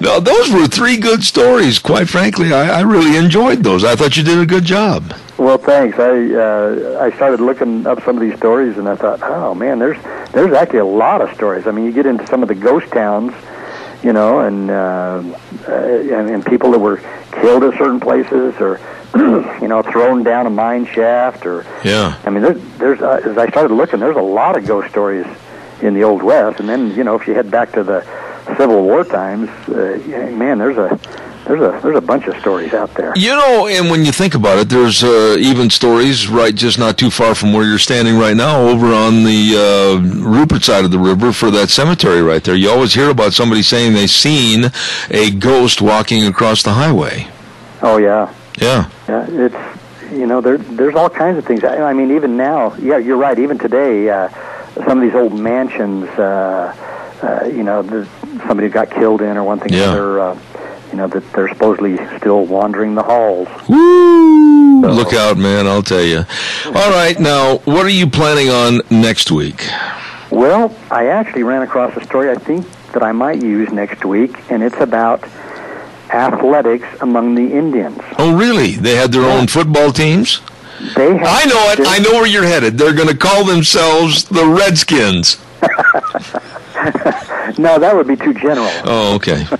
no, 0.00 0.20
those 0.20 0.50
were 0.50 0.66
three 0.66 0.96
good 0.96 1.22
stories. 1.22 1.78
Quite 1.78 2.08
frankly, 2.08 2.52
I, 2.52 2.78
I 2.78 2.82
really 2.82 3.16
enjoyed 3.16 3.62
those. 3.62 3.84
I 3.84 3.96
thought 3.96 4.16
you 4.16 4.22
did 4.22 4.38
a 4.38 4.46
good 4.46 4.64
job. 4.64 5.12
Well, 5.38 5.58
thanks. 5.58 5.98
I 5.98 6.32
uh, 6.32 6.98
I 7.00 7.14
started 7.16 7.40
looking 7.40 7.86
up 7.86 8.02
some 8.04 8.16
of 8.16 8.22
these 8.22 8.36
stories, 8.36 8.78
and 8.78 8.88
I 8.88 8.96
thought, 8.96 9.20
oh 9.22 9.54
man, 9.54 9.78
there's 9.78 10.02
there's 10.32 10.54
actually 10.54 10.78
a 10.78 10.86
lot 10.86 11.20
of 11.20 11.32
stories. 11.34 11.66
I 11.66 11.72
mean, 11.72 11.84
you 11.84 11.92
get 11.92 12.06
into 12.06 12.26
some 12.26 12.42
of 12.42 12.48
the 12.48 12.54
ghost 12.54 12.90
towns, 12.90 13.34
you 14.02 14.14
know, 14.14 14.40
and 14.40 14.70
uh, 14.70 15.22
uh, 15.68 15.72
and, 15.72 16.30
and 16.30 16.46
people 16.46 16.70
that 16.72 16.78
were 16.78 16.98
killed 17.32 17.64
at 17.64 17.76
certain 17.78 18.00
places, 18.00 18.54
or 18.60 18.80
you 19.14 19.68
know, 19.68 19.82
thrown 19.82 20.22
down 20.22 20.46
a 20.46 20.50
mine 20.50 20.86
shaft, 20.86 21.46
or 21.46 21.64
Yeah. 21.84 22.18
I 22.24 22.30
mean, 22.30 22.42
there's 22.42 22.62
there's 22.78 23.00
uh, 23.00 23.20
as 23.24 23.38
I 23.38 23.48
started 23.48 23.74
looking, 23.74 24.00
there's 24.00 24.16
a 24.16 24.20
lot 24.20 24.56
of 24.56 24.66
ghost 24.66 24.90
stories 24.90 25.26
in 25.82 25.94
the 25.94 26.04
old 26.04 26.22
west, 26.22 26.60
and 26.60 26.68
then 26.68 26.94
you 26.94 27.04
know, 27.04 27.14
if 27.14 27.26
you 27.26 27.34
head 27.34 27.50
back 27.50 27.72
to 27.72 27.82
the 27.82 28.04
Civil 28.56 28.82
War 28.82 29.04
times, 29.04 29.50
uh, 29.68 30.00
man, 30.32 30.58
there's 30.58 30.78
a 30.78 30.98
there's 31.46 31.60
a 31.60 31.80
there's 31.82 31.96
a 31.96 32.00
bunch 32.00 32.26
of 32.26 32.36
stories 32.38 32.74
out 32.74 32.92
there. 32.94 33.12
You 33.16 33.30
know, 33.30 33.66
and 33.68 33.90
when 33.90 34.04
you 34.04 34.12
think 34.12 34.34
about 34.34 34.58
it, 34.58 34.68
there's 34.68 35.02
uh, 35.04 35.36
even 35.38 35.70
stories 35.70 36.28
right 36.28 36.54
just 36.54 36.78
not 36.78 36.98
too 36.98 37.10
far 37.10 37.34
from 37.34 37.52
where 37.52 37.64
you're 37.64 37.78
standing 37.78 38.18
right 38.18 38.36
now 38.36 38.60
over 38.62 38.86
on 38.92 39.24
the 39.24 39.54
uh, 39.56 40.28
Rupert 40.28 40.64
side 40.64 40.84
of 40.84 40.90
the 40.90 40.98
river 40.98 41.32
for 41.32 41.50
that 41.52 41.70
cemetery 41.70 42.22
right 42.22 42.42
there. 42.42 42.54
You 42.56 42.70
always 42.70 42.94
hear 42.94 43.10
about 43.10 43.32
somebody 43.32 43.62
saying 43.62 43.92
they 43.94 44.06
seen 44.06 44.70
a 45.10 45.30
ghost 45.30 45.80
walking 45.80 46.26
across 46.26 46.62
the 46.62 46.72
highway. 46.72 47.28
Oh 47.82 47.98
yeah. 47.98 48.32
Yeah. 48.58 48.88
Yeah, 49.08 49.26
it's 49.28 50.12
you 50.12 50.26
know 50.26 50.40
there 50.40 50.58
there's 50.58 50.94
all 50.94 51.10
kinds 51.10 51.38
of 51.38 51.44
things. 51.44 51.62
I, 51.62 51.90
I 51.90 51.92
mean, 51.92 52.10
even 52.12 52.36
now, 52.36 52.74
yeah, 52.76 52.96
you're 52.98 53.16
right. 53.18 53.38
Even 53.38 53.58
today, 53.58 54.08
uh, 54.08 54.28
some 54.86 54.98
of 54.98 55.02
these 55.04 55.14
old 55.14 55.38
mansions, 55.38 56.04
uh, 56.18 56.74
uh, 57.22 57.44
you 57.46 57.62
know, 57.62 57.82
the, 57.82 58.06
somebody 58.46 58.68
got 58.68 58.90
killed 58.90 59.20
in 59.22 59.36
or 59.36 59.44
one 59.44 59.58
thing 59.60 59.72
or 59.74 59.76
Yeah. 59.76 59.90
other. 59.92 60.20
Uh, 60.20 60.38
you 60.90 60.96
know 60.96 61.08
that 61.08 61.32
they're 61.32 61.48
supposedly 61.48 61.96
still 62.18 62.46
wandering 62.46 62.94
the 62.94 63.02
halls. 63.02 63.48
Woo! 63.68 64.80
Look 64.82 65.12
out, 65.12 65.36
man, 65.36 65.66
I'll 65.66 65.82
tell 65.82 66.02
you. 66.02 66.24
All 66.66 66.90
right, 66.90 67.18
now, 67.18 67.58
what 67.58 67.84
are 67.84 67.90
you 67.90 68.06
planning 68.06 68.50
on 68.50 68.80
next 68.90 69.30
week? 69.30 69.66
Well, 70.30 70.74
I 70.90 71.06
actually 71.06 71.42
ran 71.42 71.62
across 71.62 71.96
a 71.96 72.04
story 72.04 72.30
I 72.30 72.36
think 72.36 72.66
that 72.92 73.02
I 73.02 73.12
might 73.12 73.42
use 73.42 73.70
next 73.72 74.04
week, 74.04 74.36
and 74.50 74.62
it's 74.62 74.78
about 74.80 75.24
athletics 76.10 76.86
among 77.00 77.34
the 77.34 77.52
Indians. 77.52 78.00
Oh, 78.18 78.36
really? 78.36 78.72
They 78.72 78.94
had 78.96 79.12
their 79.12 79.28
own 79.28 79.46
football 79.46 79.92
teams? 79.92 80.40
They 80.94 81.08
I 81.08 81.44
know 81.46 81.70
it. 81.72 81.80
I 81.86 81.98
know 81.98 82.12
where 82.12 82.26
you're 82.26 82.44
headed. 82.44 82.76
They're 82.78 82.92
going 82.92 83.08
to 83.08 83.16
call 83.16 83.44
themselves 83.44 84.24
the 84.24 84.46
Redskins. 84.46 85.38
No, 87.58 87.78
that 87.78 87.94
would 87.94 88.08
be 88.08 88.16
too 88.16 88.34
general. 88.34 88.68
Oh, 88.84 89.14
okay. 89.16 89.46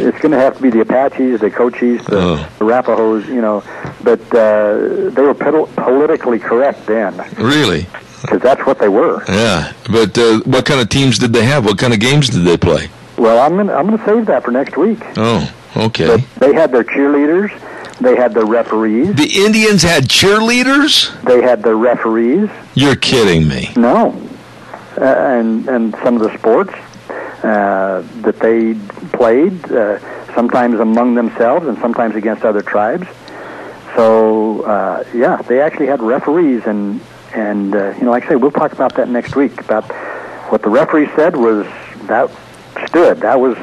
It's 0.00 0.18
going 0.20 0.30
to 0.32 0.38
have 0.38 0.56
to 0.56 0.62
be 0.62 0.70
the 0.70 0.80
Apaches, 0.80 1.40
the 1.40 1.50
Cochise, 1.50 2.04
the, 2.06 2.16
Oh. 2.18 2.36
the 2.58 2.64
Rapajos, 2.64 3.26
you 3.26 3.40
know. 3.40 3.62
But 4.02 4.20
uh, 4.34 5.10
they 5.10 5.22
were 5.22 5.34
pol- 5.34 5.66
politically 5.76 6.38
correct 6.38 6.86
then, 6.86 7.14
Really? 7.36 7.86
because 8.22 8.40
that's 8.40 8.64
what 8.66 8.78
they 8.78 8.88
were. 8.88 9.22
Yeah. 9.28 9.72
But 9.90 10.16
uh, 10.18 10.40
what 10.44 10.64
kind 10.66 10.80
of 10.80 10.88
teams 10.88 11.18
did 11.18 11.32
they 11.32 11.44
have? 11.44 11.64
What 11.64 11.78
kind 11.78 11.92
of 11.92 12.00
games 12.00 12.28
did 12.28 12.44
they 12.44 12.56
play? 12.56 12.88
Well, 13.16 13.38
I'm 13.40 13.54
going 13.54 13.66
to 13.68 13.74
I'm 13.74 13.90
to 13.96 14.04
save 14.04 14.26
that 14.26 14.44
for 14.44 14.50
next 14.52 14.76
week. 14.76 14.98
Oh, 15.16 15.52
okay. 15.76 16.06
But 16.06 16.24
they 16.40 16.52
had 16.54 16.70
their 16.72 16.84
cheerleaders, 16.84 17.50
they 18.00 18.14
had 18.16 18.34
their 18.34 18.46
referees, 18.46 19.14
The 19.16 19.44
Indians 19.44 19.82
had 19.82 20.04
cheerleaders? 20.08 21.10
they 21.24 21.42
had 21.42 21.62
their 21.64 21.76
referees. 21.76 22.48
You're 22.74 22.96
kidding 22.96 23.46
me. 23.48 23.70
No, 23.76 24.12
uh, 25.00 25.38
and 25.38 25.68
and 25.68 25.94
some 26.02 26.16
of 26.16 26.22
the 26.22 26.36
sports 26.38 26.74
uh, 27.42 28.02
that 28.22 28.38
they 28.40 28.74
played, 29.16 29.70
uh, 29.70 29.98
sometimes 30.34 30.80
among 30.80 31.14
themselves 31.14 31.66
and 31.66 31.78
sometimes 31.78 32.16
against 32.16 32.44
other 32.44 32.62
tribes. 32.62 33.06
So 33.94 34.62
uh, 34.62 35.04
yeah, 35.14 35.40
they 35.42 35.60
actually 35.60 35.86
had 35.86 36.02
referees, 36.02 36.62
and 36.66 37.00
and 37.34 37.74
uh, 37.74 37.94
you 37.96 38.04
know, 38.04 38.10
like 38.10 38.24
I 38.24 38.30
say, 38.30 38.36
we'll 38.36 38.50
talk 38.50 38.72
about 38.72 38.94
that 38.94 39.08
next 39.08 39.36
week. 39.36 39.60
About 39.60 39.84
what 40.50 40.62
the 40.62 40.70
referee 40.70 41.08
said 41.14 41.36
was 41.36 41.66
that 42.06 42.30
stood. 42.86 43.20
That 43.20 43.40
was 43.40 43.56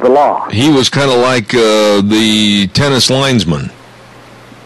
the 0.00 0.08
law. 0.08 0.48
He 0.48 0.70
was 0.70 0.88
kind 0.88 1.10
of 1.10 1.18
like 1.18 1.54
uh, 1.54 2.00
the 2.02 2.68
tennis 2.72 3.10
linesman. 3.10 3.70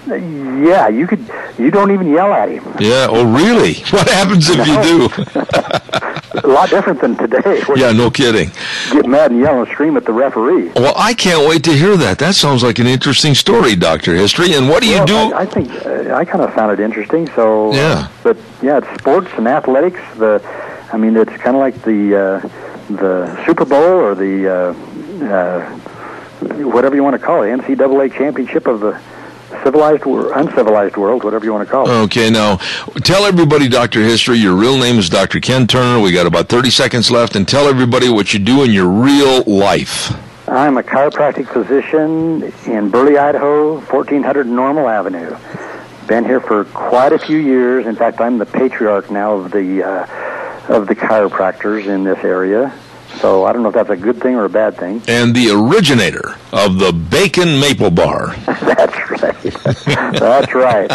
Yeah, 0.06 0.88
you 0.88 1.06
could. 1.06 1.24
You 1.58 1.70
don't 1.70 1.92
even 1.92 2.08
yell 2.10 2.32
at 2.32 2.48
him. 2.48 2.64
Yeah. 2.78 3.06
Oh, 3.08 3.24
really? 3.32 3.74
What 3.90 4.08
happens 4.08 4.46
if 4.50 4.66
you 4.66 4.82
do? 4.82 5.80
A 6.42 6.46
lot 6.48 6.68
different 6.70 7.00
than 7.00 7.16
today. 7.16 7.62
yeah, 7.76 7.92
no 7.92 8.10
kidding. 8.10 8.50
get 8.92 9.06
mad 9.06 9.30
and 9.30 9.40
yell 9.40 9.60
and 9.60 9.68
scream 9.68 9.96
at 9.96 10.04
the 10.04 10.12
referee. 10.12 10.70
Well, 10.74 10.94
I 10.96 11.14
can't 11.14 11.48
wait 11.48 11.62
to 11.64 11.72
hear 11.72 11.96
that. 11.96 12.18
That 12.18 12.34
sounds 12.34 12.62
like 12.64 12.78
an 12.80 12.86
interesting 12.88 13.34
story, 13.34 13.76
Doctor 13.76 14.14
History. 14.14 14.54
And 14.54 14.68
what 14.68 14.82
do 14.82 14.88
you 14.88 14.96
Well, 14.96 15.06
do? 15.06 15.16
I, 15.34 15.40
I 15.42 15.46
think 15.46 15.70
uh, 15.86 16.14
I 16.14 16.24
kind 16.24 16.42
of 16.42 16.52
found 16.54 16.72
it 16.72 16.80
interesting. 16.80 17.28
So 17.34 17.72
Yeah. 17.72 18.08
but 18.24 18.36
yeah, 18.62 18.78
it's 18.78 19.00
sports 19.00 19.28
and 19.36 19.46
athletics. 19.46 20.00
The, 20.16 20.42
I 20.92 20.96
mean, 20.96 21.16
it's 21.16 21.30
kind 21.36 21.56
of 21.56 21.60
like 21.60 21.80
the 21.82 22.16
uh, 22.16 22.48
the 22.90 23.44
Super 23.46 23.64
Bowl 23.64 23.82
or 23.82 24.14
the 24.14 24.48
uh, 24.48 25.24
uh, 25.24 25.70
whatever 26.70 26.94
you 26.96 27.02
want 27.04 27.14
to 27.18 27.24
call 27.24 27.42
it, 27.42 27.48
NCAA 27.48 28.12
championship 28.12 28.66
of 28.66 28.80
the 28.80 29.00
civilized 29.62 30.04
or 30.06 30.32
uncivilized 30.38 30.96
world, 30.96 31.24
whatever 31.24 31.44
you 31.44 31.52
want 31.52 31.66
to 31.66 31.70
call 31.70 31.88
it. 31.88 31.92
Okay, 32.04 32.30
now 32.30 32.56
tell 33.04 33.24
everybody, 33.24 33.68
Doctor 33.68 34.02
History. 34.02 34.38
Your 34.38 34.54
real 34.54 34.78
name 34.78 34.98
is 34.98 35.08
Doctor 35.08 35.40
Ken 35.40 35.66
Turner. 35.66 36.00
We 36.00 36.12
got 36.12 36.26
about 36.26 36.48
thirty 36.48 36.70
seconds 36.70 37.10
left, 37.10 37.36
and 37.36 37.46
tell 37.46 37.68
everybody 37.68 38.08
what 38.08 38.32
you 38.32 38.40
do 38.40 38.64
in 38.64 38.70
your 38.70 38.88
real 38.88 39.42
life. 39.42 40.12
I'm 40.48 40.76
a 40.76 40.82
chiropractic 40.82 41.48
physician 41.48 42.52
in 42.66 42.90
Burley, 42.90 43.16
Idaho, 43.16 43.80
1400 43.80 44.46
Normal 44.46 44.88
Avenue. 44.88 45.34
Been 46.06 46.24
here 46.24 46.40
for 46.40 46.64
quite 46.66 47.14
a 47.14 47.18
few 47.18 47.38
years. 47.38 47.86
In 47.86 47.96
fact, 47.96 48.20
I'm 48.20 48.36
the 48.36 48.44
patriarch 48.44 49.10
now 49.10 49.36
of 49.36 49.50
the 49.52 49.82
uh, 49.82 50.06
of 50.68 50.86
the 50.86 50.94
chiropractors 50.94 51.86
in 51.86 52.04
this 52.04 52.22
area. 52.22 52.78
So 53.20 53.44
I 53.44 53.52
don't 53.52 53.62
know 53.62 53.68
if 53.68 53.74
that's 53.74 53.90
a 53.90 53.96
good 53.96 54.20
thing 54.20 54.34
or 54.34 54.44
a 54.44 54.48
bad 54.50 54.76
thing. 54.76 55.02
And 55.08 55.34
the 55.34 55.50
originator 55.50 56.36
of 56.52 56.78
the 56.78 56.92
bacon 56.92 57.58
maple 57.60 57.90
bar. 57.90 58.34
that's 58.46 59.10
right. 59.10 59.42
that's 60.18 60.54
right. 60.54 60.90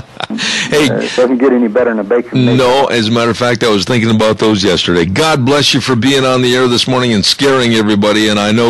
Hey, 0.70 0.90
uh, 0.90 1.00
it 1.00 1.16
doesn't 1.16 1.38
get 1.40 1.54
any 1.54 1.68
better 1.68 1.90
than 1.90 2.00
a 2.00 2.04
bacon. 2.04 2.46
Maple. 2.46 2.58
No, 2.58 2.86
as 2.88 3.08
a 3.08 3.12
matter 3.12 3.32
of 3.32 3.38
fact, 3.38 3.64
I 3.64 3.70
was 3.70 3.86
thinking 3.86 4.14
about 4.16 4.38
those 4.38 4.64
yesterday. 4.64 5.06
God 5.06 5.46
bless 5.46 5.74
you 5.74 5.82
for 5.82 5.96
being 5.96 6.24
on 6.24 6.42
the 6.42 6.56
air 6.56 6.68
this 6.68 6.88
morning 6.88 7.14
and 7.14 7.26
scaring 7.26 7.74
everybody. 7.74 8.30
And 8.30 8.40
I 8.40 8.52
know 8.52 8.70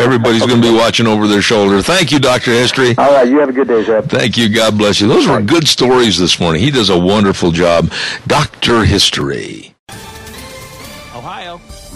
everybody's 0.00 0.46
going 0.46 0.62
to 0.62 0.68
be 0.70 0.74
watching 0.74 1.06
over 1.06 1.26
their 1.26 1.42
shoulder. 1.42 1.82
Thank 1.82 2.12
you, 2.12 2.18
Doctor 2.18 2.52
History. 2.52 2.94
All 2.96 3.12
right, 3.12 3.28
you 3.28 3.38
have 3.40 3.50
a 3.50 3.52
good 3.52 3.68
day, 3.68 3.84
Zeb. 3.84 4.06
Thank 4.08 4.36
you. 4.38 4.48
God 4.48 4.78
bless 4.78 5.00
you. 5.00 5.08
Those 5.08 5.26
were 5.28 5.42
good 5.42 5.68
stories 5.68 6.18
this 6.18 6.40
morning. 6.40 6.62
He 6.62 6.70
does 6.70 6.88
a 6.90 6.98
wonderful 6.98 7.50
job. 7.50 7.92
Doctor 8.26 8.84
History. 8.84 9.69